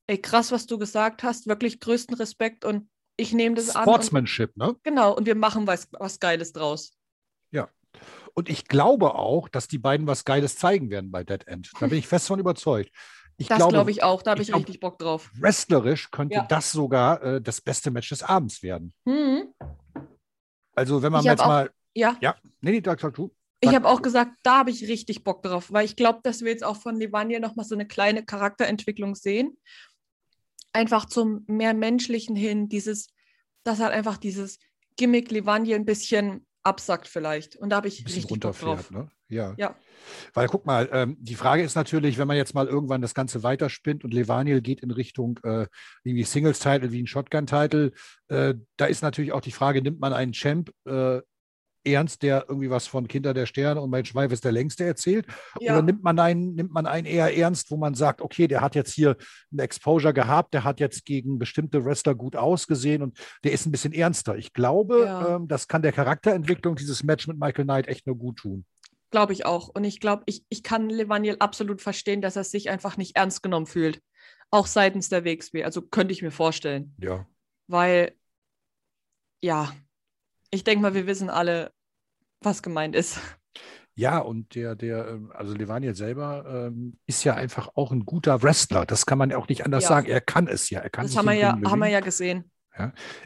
[0.09, 3.87] ey krass, was du gesagt hast, wirklich größten Respekt und ich nehme das an.
[3.87, 4.77] Und, Sportsmanship, ne?
[4.83, 6.93] genau, und wir machen was, was Geiles draus.
[8.35, 11.71] Und ich glaube auch, dass die beiden was Geiles zeigen werden bei Dead End.
[11.81, 12.91] Da bin ich fest von überzeugt.
[13.39, 15.31] Ich das glaube, glaube ich auch, da habe ich ich, glaub- richtig Bock drauf.
[15.41, 16.43] wrestlerisch könnte Ja.
[16.47, 18.93] das sogar äh, das beste Match des Abends werden.
[19.07, 19.55] Mhm.
[20.75, 23.35] Also wenn man jetzt auch- mal, Ja, ja, nee, nee, sag, sag du.
[23.69, 26.51] Ich habe auch gesagt, da habe ich richtig Bock drauf, weil ich glaube, dass wir
[26.51, 29.57] jetzt auch von Levaniel nochmal so eine kleine Charakterentwicklung sehen.
[30.73, 33.09] Einfach zum mehr menschlichen hin, dieses,
[33.65, 34.59] dass halt einfach dieses
[34.97, 37.57] Gimmick Levaniel ein bisschen absackt vielleicht.
[37.57, 38.63] Und da habe ich richtig Bock drauf.
[38.63, 38.91] runterfährt.
[38.91, 39.09] Ne?
[39.29, 39.55] Ja.
[39.57, 39.77] Ja.
[40.35, 43.43] Weil guck mal, ähm, die Frage ist natürlich, wenn man jetzt mal irgendwann das Ganze
[43.43, 45.67] weiterspinnt und Levaniel geht in Richtung äh,
[46.05, 47.93] irgendwie Singles-Title wie ein Shotgun-Title,
[48.29, 51.21] äh, da ist natürlich auch die Frage, nimmt man einen Champ äh,
[51.87, 55.27] ernst, der irgendwie was von Kinder der Sterne und mein Schweif ist der längste erzählt?
[55.61, 55.73] Ja.
[55.75, 58.75] Oder nimmt man einen, nimmt man einen eher ernst, wo man sagt, okay, der hat
[58.75, 59.17] jetzt hier
[59.53, 63.73] ein Exposure gehabt, der hat jetzt gegen bestimmte Wrestler gut ausgesehen und der ist ein
[63.73, 64.37] bisschen ernster.
[64.37, 65.37] Ich glaube, Ja.
[65.37, 68.65] ähm, das kann der Charakterentwicklung dieses Match mit Michael Knight echt nur gut tun.
[69.11, 69.69] Glaube ich auch.
[69.69, 73.43] Und ich glaube, ich, ich kann Levaniel absolut verstehen, dass er sich einfach nicht ernst
[73.43, 74.01] genommen fühlt.
[74.51, 75.65] Auch seitens der WXW.
[75.65, 76.95] Also könnte ich mir vorstellen.
[77.01, 77.27] Ja.
[77.69, 78.13] Weil,
[79.43, 79.73] ja,
[80.51, 81.73] ich denke mal, wir wissen alle,
[82.41, 83.19] was gemeint ist.
[83.95, 88.43] Ja, und der, der, ähm, also Levaniel selber ähm, ist ja einfach auch ein guter
[88.43, 88.85] Wrestler.
[88.85, 89.89] Das kann man ja auch nicht anders Ja.
[89.89, 90.07] sagen.
[90.09, 90.81] Er kann es ja.
[90.81, 92.51] Er kann Das haben wir, ja, haben wir ja gesehen.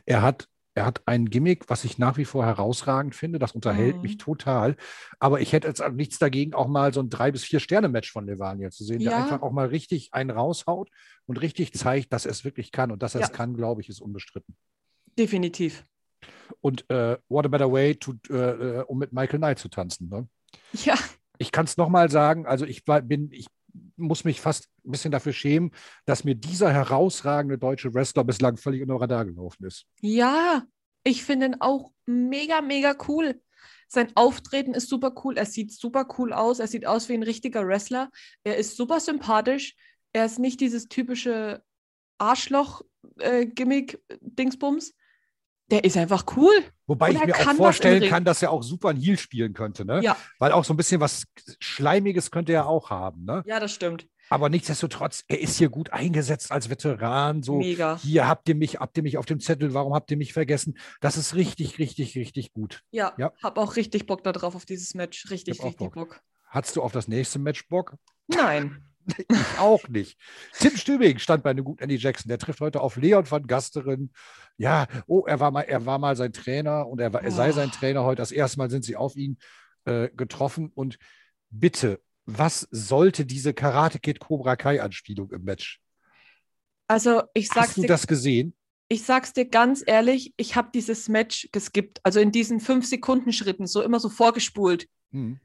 [0.06, 3.40] Er hat, er hat ein Gimmick, was ich nach wie vor herausragend finde.
[3.40, 4.02] Das unterhält Mhm.
[4.02, 4.76] mich total.
[5.18, 7.88] Aber ich hätte jetzt auch nichts dagegen, auch mal so ein drei bis vier Sterne
[7.88, 9.18] Match von Levaniel zu sehen, der Ja.
[9.18, 10.88] einfach auch mal richtig einen raushaut
[11.26, 12.92] und richtig zeigt, dass er es wirklich kann.
[12.92, 13.34] Und dass er es Ja.
[13.34, 14.54] kann, glaube ich, ist unbestritten.
[15.18, 15.84] Definitiv.
[16.60, 20.08] Und äh, what a better way, to, äh, äh, um mit Michael Knight zu tanzen.
[20.08, 20.28] Ne?
[20.72, 20.96] Ja,
[21.38, 23.46] ich kann es nochmal sagen, also ich bin, ich
[23.96, 25.70] muss mich fast ein bisschen dafür schämen,
[26.04, 29.86] dass mir dieser herausragende deutsche Wrestler bislang völlig unter Radar gelaufen ist.
[30.00, 30.64] ja,
[31.02, 33.40] ich finde ihn auch mega, mega cool.
[33.88, 35.38] Sein Auftreten ist super cool.
[35.38, 36.58] Er sieht super cool aus.
[36.58, 38.10] Er sieht aus wie ein richtiger Wrestler.
[38.44, 39.76] Er ist super sympathisch.
[40.12, 41.62] Er ist nicht dieses typische
[42.18, 44.92] Arschloch-Gimmick-Dingsbums.
[45.70, 46.52] Der ist einfach cool.
[46.86, 50.00] Wobei ich mir auch vorstellen kann, dass er auch super ein Heal spielen könnte, ne?
[50.02, 51.24] Ja, Weil auch so ein bisschen was
[51.60, 53.42] Schleimiges könnte er auch haben, ne?
[53.46, 54.06] ja, das stimmt.
[54.32, 57.42] Aber nichtsdestotrotz, er ist hier gut eingesetzt als Veteran.
[57.42, 57.98] So, Mega.
[58.00, 60.78] hier habt ihr mich, habt ihr mich auf dem Zettel, warum habt ihr mich vergessen?
[61.00, 62.82] Das ist richtig, richtig, richtig gut.
[62.92, 63.32] Ja, Ja.
[63.42, 65.28] hab auch richtig Bock da drauf auf dieses Match.
[65.30, 65.94] Richtig, richtig Bock.
[65.94, 66.20] Bock.
[66.48, 67.94] Hattest du auf das nächste Match Bock?
[68.28, 68.84] Nein.
[69.28, 70.18] Ich auch nicht.
[70.52, 72.28] Tim Stübing stand bei einem guten Andy Jackson.
[72.28, 74.12] Der trifft heute auf Leon van Gasteren.
[74.56, 77.52] Ja, oh, er war mal, er war mal sein Trainer und er, war, er sei
[77.52, 78.20] sein Trainer heute.
[78.20, 79.38] Das erste Mal sind sie auf ihn
[79.84, 80.70] äh, getroffen.
[80.74, 80.98] Und
[81.50, 85.80] bitte, was sollte diese Karate Kid Cobra Kai Anspielung im Match?
[86.86, 88.54] Also, ich sag's Hast du dir das gesehen?
[88.88, 92.00] Ich sag's dir ganz ehrlich, ich habe dieses Match geskippt.
[92.02, 94.88] Also in diesen fünf Sekunden Schritten, so immer so vorgespult.
[95.12, 95.38] Hm.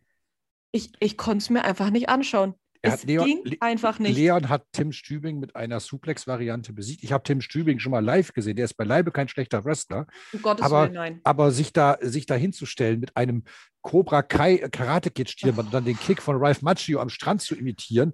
[0.71, 2.55] Ich, ich konnte es mir einfach nicht anschauen.
[2.85, 4.15] Er es Leon- ging Le- einfach nicht.
[4.15, 7.03] Leon hat Tim Stübing mit einer Suplex-Variante besiegt.
[7.03, 8.55] Ich habe Tim Stübing schon mal live gesehen.
[8.55, 10.07] Der ist beileibe kein schlechter Wrestler.
[10.33, 11.21] um Gottes aber- Willen, nein.
[11.23, 13.43] Aber sich da, sich da hinzustellen mit einem
[13.81, 17.41] Cobra Kai äh, Karate Kid Stil und dann den Kick von Ralph Macchio am Strand
[17.41, 18.13] zu imitieren,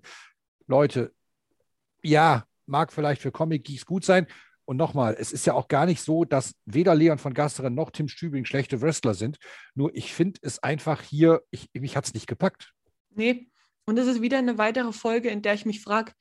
[0.68, 1.14] Leute,
[2.04, 4.28] ja, mag vielleicht für Comic Geeks gut sein.
[4.66, 7.90] Und nochmal, es ist ja auch gar nicht so, dass weder Leon von Gasteren noch
[7.90, 9.38] Tim Stübing schlechte Wrestler sind.
[9.76, 12.72] Nur ich finde es einfach hier, ich, mich hat es nicht gepackt.
[13.10, 13.50] Nee.
[13.86, 16.12] Und es ist wieder eine weitere Folge, in der ich mich frage,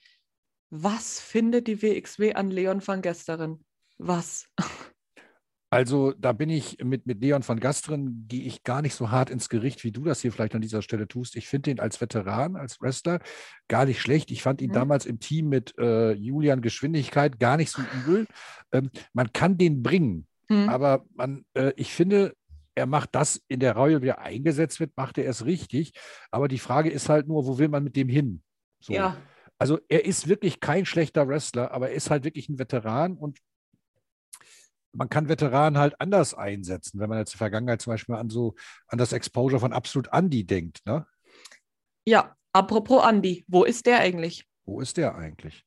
[0.70, 3.64] was findet die WXW an Leon van Gesteren?
[3.99, 4.46] Was?
[5.73, 9.31] Also da bin ich mit, mit Leon van Gasteren, gehe ich gar nicht so hart
[9.31, 11.37] ins Gericht, wie du das hier vielleicht an dieser Stelle tust.
[11.37, 13.20] Ich finde ihn als Veteran, als Wrestler
[13.68, 14.33] gar nicht schlecht.
[14.33, 14.75] Ich fand ihn Mhm.
[14.75, 18.27] damals im Team mit äh, Julian Geschwindigkeit gar nicht so übel.
[18.73, 20.68] Ähm, man kann den bringen, Hm.
[20.68, 22.35] aber man, äh, ich finde,
[22.81, 25.93] er macht das in der Reihe, wie er eingesetzt wird, macht er es richtig.
[26.31, 28.43] Aber die Frage ist halt nur, wo will man mit dem hin?
[28.81, 28.93] So.
[28.93, 29.16] Ja,
[29.59, 33.38] Also er ist wirklich kein schlechter Wrestler, aber er ist halt wirklich ein Veteran und
[34.93, 38.29] man kann Veteranen halt anders einsetzen, wenn man jetzt in der Vergangenheit zum Beispiel an
[38.31, 38.55] so
[38.88, 40.85] an das Exposure von Absolut Andy denkt.
[40.87, 41.07] Ne?
[42.05, 42.35] ja.
[42.53, 44.45] Apropos Andy, wo ist der eigentlich?
[44.64, 45.64] Wo ist der eigentlich?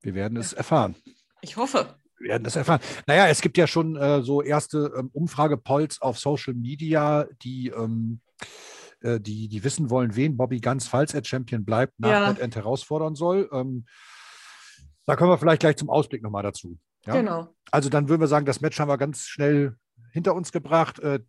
[0.00, 0.96] Wir werden es erfahren.
[1.42, 1.99] Ich hoffe.
[2.20, 2.80] Wir werden es erfahren.
[3.06, 8.20] Naja, es gibt ja schon äh, so erste ähm, Umfragepolls auf Social Media, die, ähm,
[9.00, 12.32] äh, die, die wissen wollen, wen Bobby Guns, falls er Champion bleibt, nach Ja.
[12.32, 13.48] Dead End herausfordern soll.
[13.52, 13.86] Ähm,
[15.06, 16.78] da kommen wir vielleicht gleich zum Ausblick nochmal dazu.
[17.06, 17.14] Ja?
[17.14, 17.54] Genau.
[17.70, 19.76] Also dann würden wir sagen, das Match haben wir ganz schnell
[20.12, 20.98] hinter uns gebracht.
[20.98, 21.20] Äh,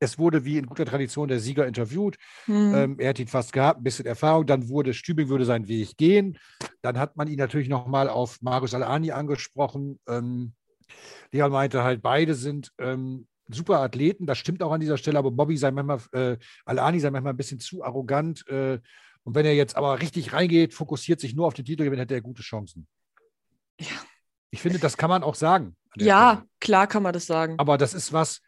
[0.00, 2.16] Es wurde wie in guter Tradition der Sieger interviewt.
[2.44, 2.74] Hm.
[2.74, 4.46] Ähm, er hat ihn fast gehabt, ein bisschen Erfahrung.
[4.46, 6.38] Dann wurde Stübing würde seinen Weg gehen.
[6.82, 9.98] Dann hat man ihn natürlich nochmal auf Marius Alani angesprochen.
[10.08, 10.52] Ähm,
[11.32, 14.26] Leon meinte halt, beide sind ähm, super Athleten.
[14.26, 17.36] Das stimmt auch an dieser Stelle, aber Bobby sei manchmal, äh, Alani sei manchmal ein
[17.36, 18.46] bisschen zu arrogant.
[18.48, 18.80] Äh,
[19.24, 22.14] und wenn er jetzt aber richtig reingeht, fokussiert sich nur auf den Titel, dann hätte
[22.14, 22.86] er gute Chancen.
[23.80, 23.86] Ja.
[24.50, 25.76] Ich finde, das kann man auch sagen.
[25.96, 26.48] ja, Stelle.
[26.60, 27.54] klar kann man das sagen.
[27.58, 28.40] Aber das ist was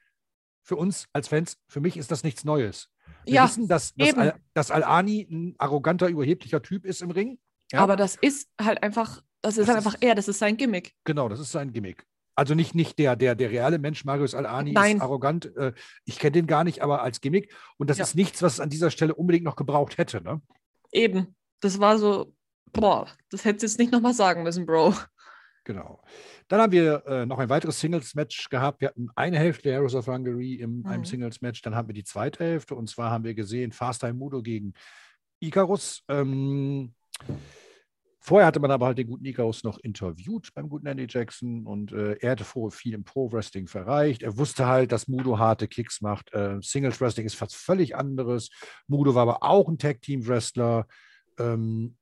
[0.63, 2.89] für uns als Fans, für mich ist das nichts Neues.
[3.25, 4.15] Wir ja, wissen, dass, dass.
[4.15, 7.39] Al, dass Al-Ani ein arroganter, überheblicher Typ ist im Ring.
[7.73, 7.81] Ja.
[7.81, 10.57] aber das ist halt einfach, das ist Das halt ist- einfach er, das ist sein
[10.57, 10.93] Gimmick.
[11.05, 12.05] Genau, das ist sein Gimmick.
[12.35, 15.55] Also nicht, nicht der, der, der reale Mensch, Marius Al-Ani, ist arrogant.
[15.57, 15.73] Äh,
[16.05, 17.53] ich kenne den gar nicht, aber als Gimmick.
[17.77, 18.05] Und das Ja.
[18.05, 20.21] ist nichts, was es an dieser Stelle unbedingt noch gebraucht hätte.
[20.23, 20.41] Ne?
[20.91, 21.37] Eben.
[21.61, 22.35] Das war so,
[22.73, 24.95] boah, das hättest du jetzt nicht nochmal sagen müssen, Bro.
[25.65, 26.03] Genau.
[26.49, 28.81] Dann haben wir äh, noch ein weiteres Singles-Match gehabt.
[28.81, 31.05] Wir hatten eine Hälfte der Heroes of Hungary in einem Mhm.
[31.05, 31.61] Singles-Match.
[31.63, 32.75] Dann haben wir die zweite Hälfte.
[32.75, 34.73] Und zwar haben wir gesehen Fast Time Mudo gegen
[35.39, 36.03] Icarus.
[36.09, 36.95] Ähm,
[38.21, 41.67] vorher hatte man aber halt den guten Icarus noch interviewt beim guten Andy Jackson.
[41.67, 44.23] Und äh, er hatte vorher viel im Pro-Wrestling verreicht.
[44.23, 46.33] Er wusste halt, dass Mudo harte Kicks macht.
[46.33, 48.49] Äh, Singles-Wrestling ist fast völlig anderes.
[48.87, 50.87] Mudo war aber auch ein Tag-Team-Wrestler.
[51.39, 51.97] Ähm,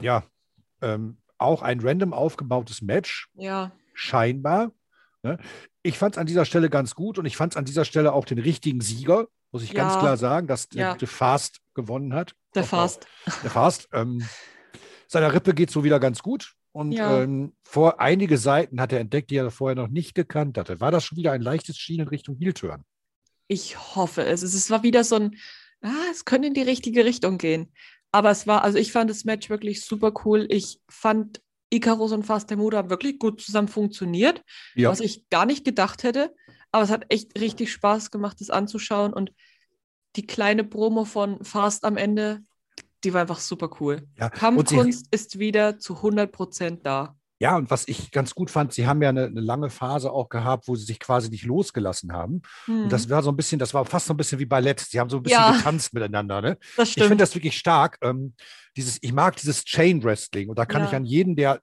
[0.00, 0.24] ja,
[0.82, 4.72] ähm, auch ein random aufgebautes Match, Ja, scheinbar.
[5.22, 5.38] Ne?
[5.82, 8.12] Ich fand es an dieser Stelle ganz gut und ich fand es an dieser Stelle
[8.12, 10.00] auch den richtigen Sieger, muss ich ganz Ja.
[10.00, 10.92] klar sagen, dass der Ja.
[10.92, 12.34] gute Fast gewonnen hat.
[12.54, 13.06] der Auch- Fast.
[13.42, 13.88] Der Fast.
[13.92, 14.26] Ähm,
[15.06, 16.54] seiner Rippe geht so wieder ganz gut.
[16.72, 17.22] Und Ja.
[17.22, 20.80] ähm, vor einige Seiten hat er entdeckt, die er vorher noch nicht gekannt hatte.
[20.80, 22.84] War das schon wieder ein leichtes Schienen in Richtung Heel-Turn?
[23.48, 24.42] Ich hoffe es.
[24.42, 25.36] Es war wieder so ein,
[25.82, 27.72] ah, es könnte in die richtige Richtung gehen.
[28.12, 30.46] Aber es war, also ich fand das Match wirklich super cool.
[30.50, 34.42] Ich fand Icarus und Fast Muda haben wirklich gut zusammen funktioniert,
[34.74, 34.90] Ja.
[34.90, 36.34] was ich gar nicht gedacht hätte.
[36.72, 39.12] Aber es hat echt richtig Spaß gemacht, das anzuschauen.
[39.12, 39.32] Und
[40.16, 42.40] die kleine Promo von Fast am Ende,
[43.04, 44.06] die war einfach super cool.
[44.18, 44.30] ja.
[44.30, 47.14] Kampfkunst ist wieder zu 100% da.
[47.40, 50.28] Ja, und was ich ganz gut fand, sie haben ja eine, eine lange Phase auch
[50.28, 52.42] gehabt, wo sie sich quasi nicht losgelassen haben.
[52.64, 52.84] Hm.
[52.84, 54.80] Und das war so ein bisschen, das war fast so ein bisschen wie Ballett.
[54.80, 55.52] Sie haben so ein bisschen Ja.
[55.52, 56.40] getanzt miteinander.
[56.42, 56.58] Ne?
[56.82, 57.98] Ich finde das wirklich stark.
[58.02, 58.34] Ähm,
[58.76, 60.48] dieses, ich mag dieses Chain Wrestling.
[60.48, 60.88] Und da kann Ja.
[60.88, 61.60] ich an jeden, der,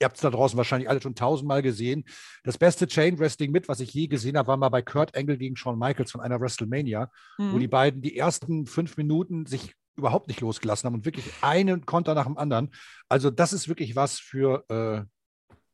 [0.00, 2.04] ihr habt es da draußen wahrscheinlich alle schon tausendmal gesehen,
[2.44, 5.36] das beste Chain Wrestling mit, was ich je gesehen habe, war mal bei Kurt Angle
[5.36, 7.60] gegen Shawn Michaels von einer WrestleMania, wo Hm.
[7.60, 12.14] die beiden die ersten fünf Minuten sich überhaupt nicht losgelassen haben und wirklich einen Konter
[12.14, 12.70] nach dem anderen.
[13.10, 15.02] Also, das ist wirklich was für, äh,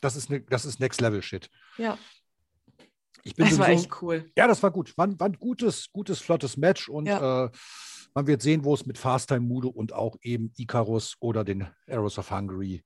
[0.04, 1.50] das ist, ne, das ist Next Level Shit.
[1.78, 1.98] Ja,
[3.22, 4.30] Ich bin das war sowieso- echt cool.
[4.36, 4.96] ja, das war gut.
[4.98, 7.50] War, ein- war ein gutes, gutes, flottes Match und äh,
[8.14, 11.66] man wird sehen, wo es mit Fast Time Mudo und auch eben Icarus oder den
[11.88, 12.84] Arrows of Hungary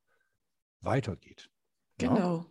[0.81, 1.49] weitergeht.
[2.01, 2.09] Ja.
[2.15, 2.47] Genau.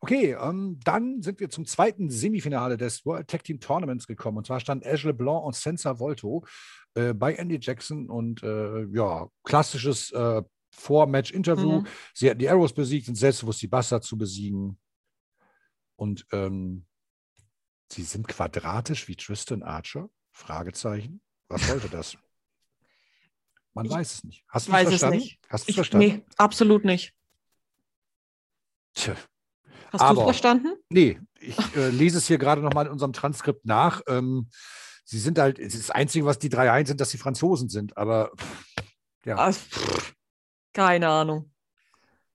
[0.00, 4.38] Okay, ähm, dann sind wir zum zweiten Semifinale des World Tag Team Tournaments gekommen.
[4.38, 6.44] Und zwar standen Edge LeBlanc und Senza Volto
[6.94, 11.80] äh, bei Andy Jackson und äh, ja, klassisches äh, Vor-Match-Interview.
[11.82, 11.86] Mhm.
[12.14, 14.78] Sie hatten die Arrows besiegt, sind selbstbewusst die Bastard zu besiegen.
[15.96, 16.86] Und ähm,
[17.90, 20.08] sie sind quadratisch wie Tristan Archer?
[20.32, 21.20] Fragezeichen.
[21.48, 22.16] Was sollte das?
[23.74, 24.44] Man Ich weiß es nicht.
[24.48, 25.18] Hast du es Weiß es verstanden?
[25.18, 25.38] nicht.
[25.48, 26.06] Hast du es Ich, verstanden?
[26.06, 27.14] nee, absolut nicht.
[28.94, 29.14] Tja.
[29.92, 30.74] Hast du es verstanden?
[30.88, 34.00] Nee, ich äh, lese es hier gerade nochmal in unserem Transkript nach.
[34.08, 34.48] Ähm,
[35.04, 37.96] sie sind halt, das Einzige, was die drei eins sind, dass sie Franzosen sind.
[37.96, 38.74] Aber pff,
[39.26, 40.14] ja, Ah, pff,
[40.72, 41.50] keine Ahnung.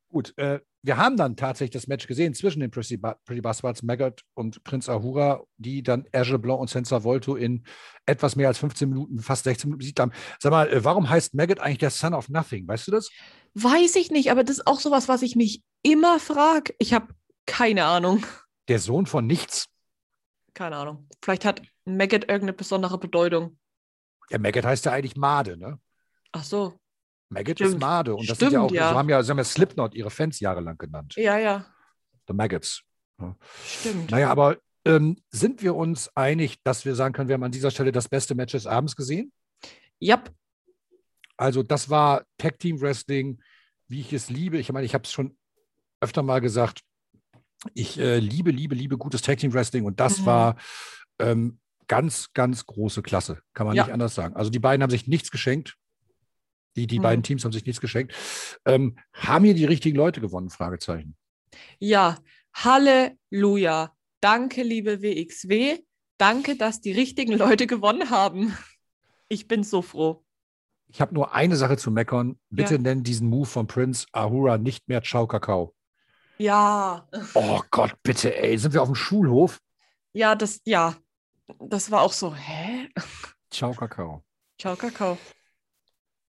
[0.09, 0.37] gut.
[0.37, 4.21] Äh, wir haben dann tatsächlich das Match gesehen zwischen den Pretty, Ba- Pretty Bastards, Maggot
[4.35, 7.65] und Prinz Ahura, die dann Erge Blanc und Senza Volto in
[8.05, 10.13] etwas mehr als 15 Minuten, fast 16 Minuten besiegt haben.
[10.39, 12.67] Sag mal, äh, warum heißt Maggot eigentlich der Son of Nothing?
[12.67, 13.09] Weißt du das?
[13.53, 16.73] Weiß ich nicht, aber das ist auch sowas, was ich mich immer frage.
[16.79, 17.07] Ich habe
[17.45, 18.25] keine Ahnung.
[18.69, 19.65] Der Sohn von nichts.
[20.53, 21.09] Keine Ahnung.
[21.21, 23.57] Vielleicht hat Maggot irgendeine besondere Bedeutung.
[24.29, 25.79] Ja, Maggot heißt ja eigentlich Made, ne?
[26.31, 26.79] Ach so.
[27.29, 27.81] Maggot ist Stimmt.
[27.81, 28.15] Made.
[28.15, 28.89] Und das sind ja auch, Stimmt, ja.
[28.91, 31.15] so haben ja, so haben ja Slipknot ihre Fans jahrelang genannt.
[31.17, 31.65] Ja, ja.
[32.27, 32.83] The Maggots.
[33.65, 34.11] Stimmt.
[34.11, 37.71] Naja, aber ähm, sind wir uns einig, dass wir sagen können, wir haben an dieser
[37.71, 39.31] Stelle das beste Match des Abends gesehen?
[40.01, 40.31] Yep.
[41.35, 43.41] Also das war Tag Team Wrestling,
[43.87, 44.57] wie ich es liebe.
[44.57, 45.37] Ich meine, ich habe es schon
[45.99, 46.81] öfter mal gesagt.
[47.73, 50.25] Ich äh, liebe, liebe, liebe gutes Tag Team Wrestling und das Mhm.
[50.25, 50.55] war
[51.19, 53.39] ähm, ganz, ganz große Klasse.
[53.53, 53.83] Kann man Ja.
[53.85, 54.35] nicht anders sagen.
[54.35, 55.75] Also die beiden haben sich nichts geschenkt.
[56.77, 57.03] Die, die Mhm.
[57.03, 58.13] beiden Teams haben sich nichts geschenkt.
[58.65, 60.49] Ähm, haben hier die richtigen Leute gewonnen?
[60.49, 61.17] Fragezeichen.
[61.79, 62.17] Ja.
[62.53, 63.93] Halleluja.
[64.21, 65.79] Danke, liebe WXW.
[66.17, 68.55] Danke, dass die richtigen Leute gewonnen haben.
[69.29, 70.23] Ich bin so froh.
[70.89, 72.39] Ich habe nur eine Sache zu meckern.
[72.49, 72.81] Bitte Ja.
[72.81, 75.75] nenn diesen Move von Prince Ahura nicht mehr Ciao Kakao.
[76.37, 77.07] Ja.
[77.33, 78.57] Oh Gott, bitte, ey.
[78.57, 79.59] Sind wir auf dem Schulhof?
[80.13, 80.95] Ja, das, ja.
[81.59, 82.89] Das war auch so, hä?
[83.51, 84.23] Ciao Kakao.
[84.59, 85.17] Ciao, Kakao.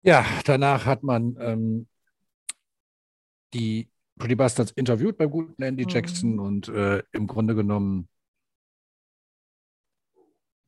[0.03, 1.89] Ja, danach hat man ähm,
[3.55, 3.89] die
[4.19, 5.89] Pretty Bastards interviewt beim guten Andy Mhm.
[5.89, 8.09] Jackson und äh, im Grunde genommen,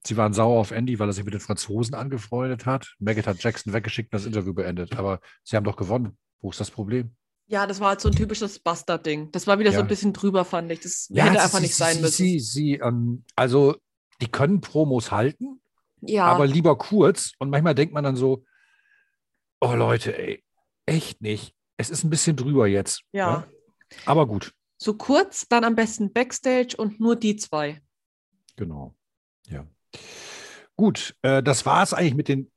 [0.07, 2.94] sie waren sauer auf Andy, weil er sich mit den Franzosen angefreundet hat.
[2.99, 4.97] Maggot hat Jackson weggeschickt und das Interview beendet.
[4.97, 6.16] Aber sie haben doch gewonnen.
[6.40, 7.14] Wo ist das Problem?
[7.47, 9.31] Ja, das war halt so ein typisches Bastard-Ding.
[9.33, 9.83] Das war wieder so Ja.
[9.85, 10.81] ein bisschen drüber, fand ich.
[10.81, 12.16] Das Ja, hätte einfach sie, nicht sein sie, müssen.
[12.16, 13.77] Sie, sie, ähm, also,
[14.20, 15.61] die können Promos halten,
[16.01, 17.33] ja, aber lieber kurz.
[17.38, 18.44] Und manchmal denkt man dann so,
[19.61, 20.43] oh Leute, ey,
[20.87, 21.55] echt nicht.
[21.77, 23.03] Es ist ein bisschen drüber jetzt.
[23.12, 23.38] Ja.
[23.38, 23.45] ne?
[24.07, 27.81] Aber gut, so kurz, dann am besten Backstage und nur die zwei.
[28.57, 28.95] genau.
[29.49, 29.67] Ja.
[30.77, 32.51] Gut, äh, das war es eigentlich mit den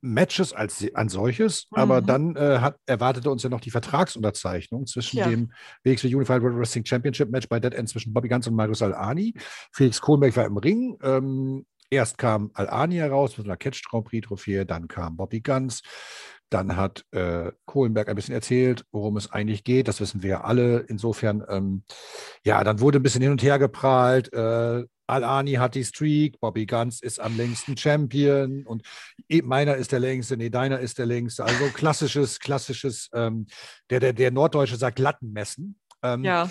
[0.00, 2.06] Matches als an solches, aber Mhm.
[2.06, 5.28] dann äh, hat, erwartete uns ja noch die Vertragsunterzeichnung zwischen Ja.
[5.28, 5.52] dem
[5.84, 9.34] WXW Unified World Wrestling Championship Match bei Dead End zwischen Bobby Guns und Marius Al-Ani.
[9.72, 10.98] Felix Kohlberg war im Ring.
[11.02, 15.82] Ähm, erst kam Al-Ani heraus mit einer Catch Grand Prix Trophäe, dann kam Bobby Guns.
[16.48, 19.88] Dann hat äh, Kohlenberg ein bisschen erzählt, worum es eigentlich geht.
[19.88, 20.80] Das wissen wir ja alle.
[20.80, 21.84] Insofern, ähm,
[22.44, 24.32] ja, dann wurde ein bisschen hin und her geprahlt.
[24.34, 28.82] Äh, Al-Ani hat die Streak, Bobby Guns ist am längsten Champion und
[29.28, 31.44] eh, meiner ist der längste, nee, deiner ist der längste.
[31.44, 33.46] Also klassisches, klassisches, ähm,
[33.90, 35.78] der, der, der Norddeutsche sagt Lattenmessen.
[36.02, 36.50] Ähm, Ja,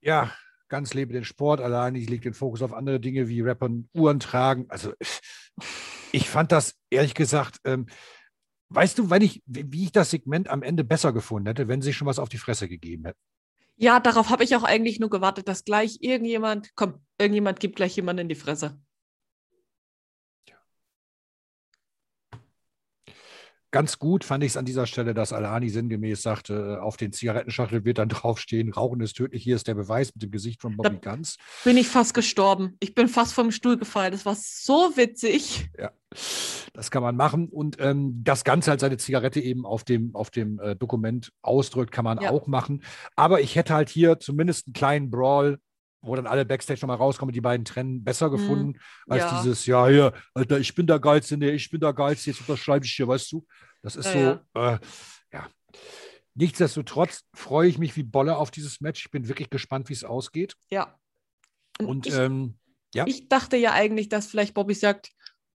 [0.00, 0.30] ja,
[0.74, 1.60] ganz lebe den Sport.
[1.60, 4.66] Allein ich lege den Fokus auf andere Dinge wie Rappern, Uhren tragen.
[4.70, 4.92] Also
[6.10, 7.86] ich fand das ehrlich gesagt, ähm,
[8.70, 11.92] weißt du, wenn ich, wie ich das Segment am Ende besser gefunden hätte, wenn sie
[11.92, 13.20] schon was auf die Fresse gegeben hätten.
[13.76, 17.94] ja, darauf habe ich auch eigentlich nur gewartet, dass gleich irgendjemand, komm, irgendjemand gibt gleich
[17.94, 18.76] jemand in die Fresse.
[23.74, 27.84] Ganz gut fand ich es an dieser Stelle, dass Alani sinngemäß sagte, auf den Zigarettenschachtel
[27.84, 30.98] wird dann draufstehen, Rauchen ist tödlich, hier ist der Beweis mit dem Gesicht von Bobby
[31.02, 31.38] Guns.
[31.64, 32.76] Bin ich fast gestorben.
[32.78, 34.12] Ich bin fast vom Stuhl gefallen.
[34.12, 35.68] Das war so witzig.
[35.76, 35.90] Ja,
[36.72, 37.48] Das kann man machen.
[37.48, 41.90] Und ähm, das Ganze als seine Zigarette eben auf dem, auf dem äh, Dokument ausdrückt,
[41.90, 42.30] kann man Ja.
[42.30, 42.84] auch machen.
[43.16, 45.58] Aber ich hätte halt hier zumindest einen kleinen Brawl,
[46.04, 49.28] wo dann alle Backstage nochmal rauskommen, die beiden trennen, besser gefunden, als Mhm.
[49.30, 49.42] Ja.
[49.42, 52.84] dieses, ja, hier, Alter, ich bin der Geilste, nee, ich bin der Geilste, jetzt unterschreibe
[52.84, 53.46] ich hier, weißt du?
[53.82, 54.78] Das ist Ja, so, Äh,
[55.32, 55.48] ja.
[56.34, 59.04] Nichtsdestotrotz freue ich mich wie Bolle auf dieses Match.
[59.04, 60.56] Ich bin wirklich gespannt, wie es ausgeht.
[60.70, 60.98] Ja.
[61.80, 62.58] Und ich, ähm,
[62.92, 63.06] ja.
[63.06, 65.10] ich dachte ja eigentlich, dass vielleicht Bobby sagt,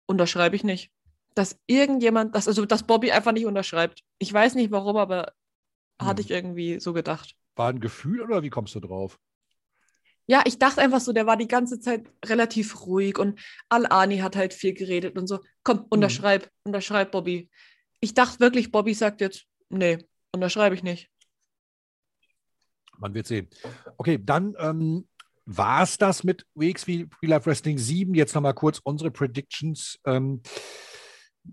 [0.05, 0.91] unterschreibe ich nicht.
[1.35, 4.03] Dass irgendjemand, dass, also dass Bobby einfach nicht unterschreibt.
[4.19, 5.33] Ich weiß nicht warum, aber
[6.01, 6.25] hatte Hm.
[6.25, 7.35] ich irgendwie so gedacht.
[7.55, 9.19] war ein Gefühl oder wie kommst du drauf?
[10.30, 14.36] Ja, ich dachte einfach so, der war die ganze Zeit relativ ruhig und Al-Ani hat
[14.36, 15.39] halt viel geredet und so.
[15.63, 17.50] Komm, unterschreib, unterschreib, Bobby.
[18.00, 19.98] Ich dachte wirklich, Bobby sagt jetzt, nee,
[20.32, 21.10] unterschreibe ich nicht.
[23.00, 23.50] Man wird sehen.
[23.98, 25.08] Okay, dann ähm,
[25.46, 28.13] war es das mit WXW Real Life Wrestling 7.
[28.13, 30.00] Jetzt nochmal kurz unsere Predictions.
[30.06, 30.44] Ähm,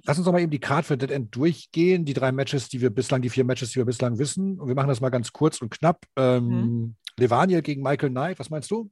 [0.05, 2.05] lass uns noch mal eben die Card für Dead End durchgehen.
[2.05, 4.61] Die drei Matches, die wir bislang, die vier Matches, die wir bislang wissen.
[4.61, 6.05] Und wir machen das mal ganz kurz und knapp.
[6.17, 8.90] Ähm, Levaniel gegen Michael Knight, was meinst du?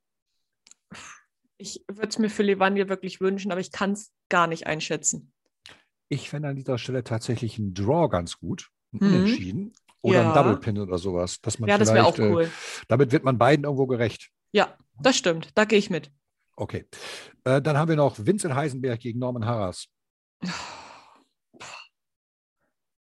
[1.57, 5.33] Ich würde es mir für Levaniel wirklich wünschen, aber ich kann es gar nicht einschätzen.
[6.09, 8.71] Ich fände an dieser Stelle tatsächlich einen Draw ganz gut.
[8.93, 9.07] Ein Mhm.
[9.15, 9.73] Unentschieden.
[10.03, 10.29] Oder Ja.
[10.29, 11.41] ein Double Pin oder sowas.
[11.41, 12.43] Dass man Ja, das wäre auch vielleicht, cool.
[12.45, 14.31] Äh, damit wird man beiden irgendwo gerecht.
[14.53, 15.51] Ja, das stimmt.
[15.55, 16.13] Da gehe ich mit.
[16.57, 16.87] Okay.
[17.45, 19.87] Äh, dann haben wir noch Vincent Heisenberg gegen Norman Harras.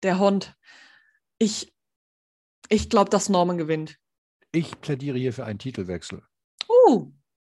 [0.03, 0.55] Der Hund.
[1.38, 1.74] Ich,
[2.68, 3.98] ich glaube, dass Norman gewinnt.
[4.55, 6.23] Ich plädiere hier für einen Titelwechsel.
[6.69, 7.11] Uh.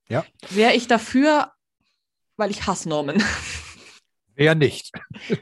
[0.09, 0.25] Ja.
[0.49, 1.53] Wäre ich dafür,
[2.37, 3.23] weil ich hasse Norman.
[4.35, 4.93] Wer nicht?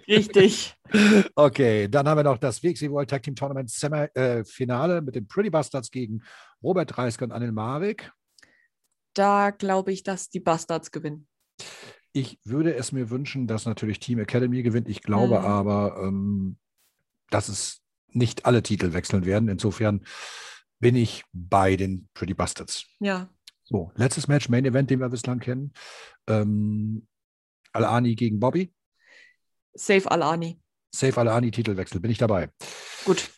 [0.06, 0.74] Richtig.
[1.34, 5.16] Okay, dann haben wir noch das WXW World Tag Team Tournament Semi äh, Finale mit
[5.16, 6.22] den Pretty Bastards gegen
[6.62, 8.12] Robert Reisker und Anil Marek.
[9.12, 11.26] Da glaube ich, dass die Bastards gewinnen.
[12.12, 14.88] Ich würde es mir wünschen, dass natürlich Team Academy gewinnt.
[14.88, 15.44] Ich glaube Mhm.
[15.44, 16.58] aber, ähm,
[17.30, 19.48] dass es nicht alle Titel wechseln werden.
[19.48, 20.04] Insofern
[20.84, 22.84] bin ich bei den Pretty Bastards.
[23.00, 23.30] Ja.
[23.62, 25.72] So, letztes Match, Main Event, den wir bislang kennen.
[26.26, 27.06] Ähm,
[27.72, 28.70] Al-Ani gegen Bobby.
[29.72, 30.60] Safe Alani.
[30.94, 32.50] Safe Al-Ani, Titelwechsel, bin ich dabei.
[33.06, 33.30] Gut.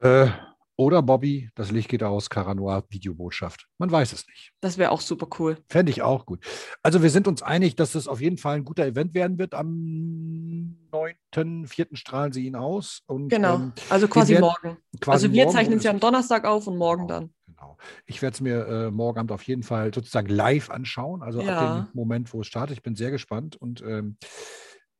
[0.00, 0.28] Äh,
[0.76, 3.66] oder Bobby, das Licht geht aus, Caranoir, Videobotschaft.
[3.78, 4.52] Man weiß es nicht.
[4.60, 5.56] Das wäre auch super cool.
[5.70, 6.44] Fände ich auch gut.
[6.82, 9.54] Also wir sind uns einig, dass es auf jeden Fall ein guter Event werden wird.
[9.54, 11.96] Am 9.4.
[11.96, 13.02] strahlen sie ihn aus.
[13.06, 13.54] Und, Genau.
[13.54, 14.76] ähm, Also quasi werden morgen.
[15.00, 17.30] quasi also wir morgen zeichnen es ja am Donnerstag auf und morgen dann.
[17.46, 17.78] Genau.
[18.04, 21.46] Ich werde es mir äh, morgen Abend auf jeden Fall sozusagen live anschauen, also ab
[21.46, 21.60] Ja.
[21.60, 22.76] dem Moment, wo es startet.
[22.76, 24.18] Ich bin sehr gespannt und ähm,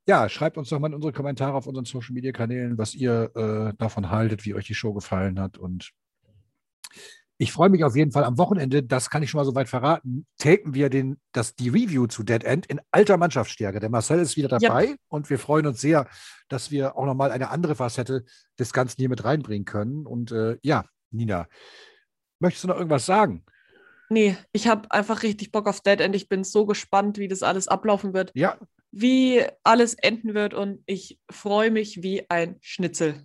[0.06, 3.30] ja, schreibt uns doch mal in unsere Kommentare auf unseren Social Media Kanälen, was ihr
[3.34, 5.58] äh, davon haltet, wie euch die Show gefallen hat.
[5.58, 5.92] Und
[7.38, 10.26] ich freue mich auf jeden Fall am Wochenende, das kann ich schon mal soweit verraten,
[10.38, 13.78] tapen wir den, das, die Review zu Dead End in alter Mannschaftsstärke.
[13.78, 14.60] Der Marcel ist wieder Yep.
[14.62, 16.08] dabei und wir freuen uns sehr,
[16.48, 18.24] dass wir auch nochmal eine andere Facette
[18.58, 20.06] des Ganzen hier mit reinbringen können.
[20.06, 21.46] Und äh, ja, Nina,
[22.38, 23.44] möchtest du noch irgendwas sagen?
[24.08, 26.14] Nee, ich habe einfach richtig Bock auf Dead End.
[26.14, 28.56] Ich bin so gespannt, wie das alles ablaufen wird, Ja,
[28.98, 33.22] wie alles enden wird und ich freue mich wie ein Schnitzel.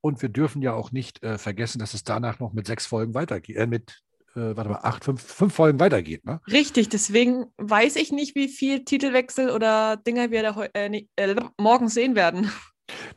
[0.00, 3.14] und wir dürfen ja auch nicht äh, vergessen, dass es danach noch mit sechs Folgen
[3.14, 4.00] weitergeht, äh, mit,
[4.36, 6.40] äh, warte mal, acht, fünf, fünf Folgen weitergeht, ne?
[6.50, 11.88] Richtig, deswegen weiß ich nicht, wie viel Titelwechsel oder Dinger wir da äh, äh, morgen
[11.88, 12.50] sehen werden.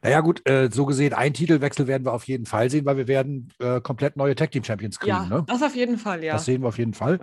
[0.02, 3.08] Naja, gut, äh, so gesehen, einen Titelwechsel werden wir auf jeden Fall sehen, weil wir
[3.08, 5.44] werden äh, komplett neue Tag Team Champions kriegen, ja, ne?
[5.48, 6.34] das auf jeden Fall, ja.
[6.34, 7.20] Das sehen wir auf jeden Fall.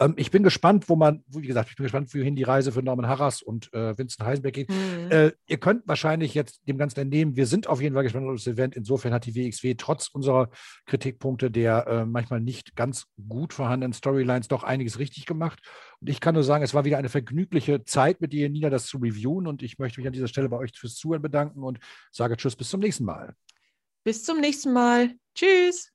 [0.00, 2.82] Ähm, ich bin gespannt, wo man, wie gesagt, ich bin gespannt, wohin die Reise für
[2.82, 4.68] Norman Harras und äh, Vincent Heisenberg geht.
[4.68, 5.10] Hm.
[5.10, 8.34] Äh, ihr könnt wahrscheinlich jetzt dem Ganzen entnehmen, wir sind auf jeden Fall gespannt auf
[8.34, 8.76] das Event.
[8.76, 10.50] Insofern hat die WXW trotz unserer
[10.86, 15.60] Kritikpunkte der äh, manchmal nicht ganz gut vorhandenen Storylines doch einiges richtig gemacht.
[16.00, 18.86] Und ich kann nur sagen, es war wieder eine vergnügliche Zeit mit dir, Nina, das
[18.86, 19.46] zu reviewen.
[19.46, 21.78] Und ich möchte mich an dieser Stelle bei euch fürs Zuhören bedanken und
[22.16, 23.34] sage Tschüss, bis zum nächsten Mal.
[24.04, 25.14] Bis zum nächsten Mal.
[25.34, 25.92] Tschüss.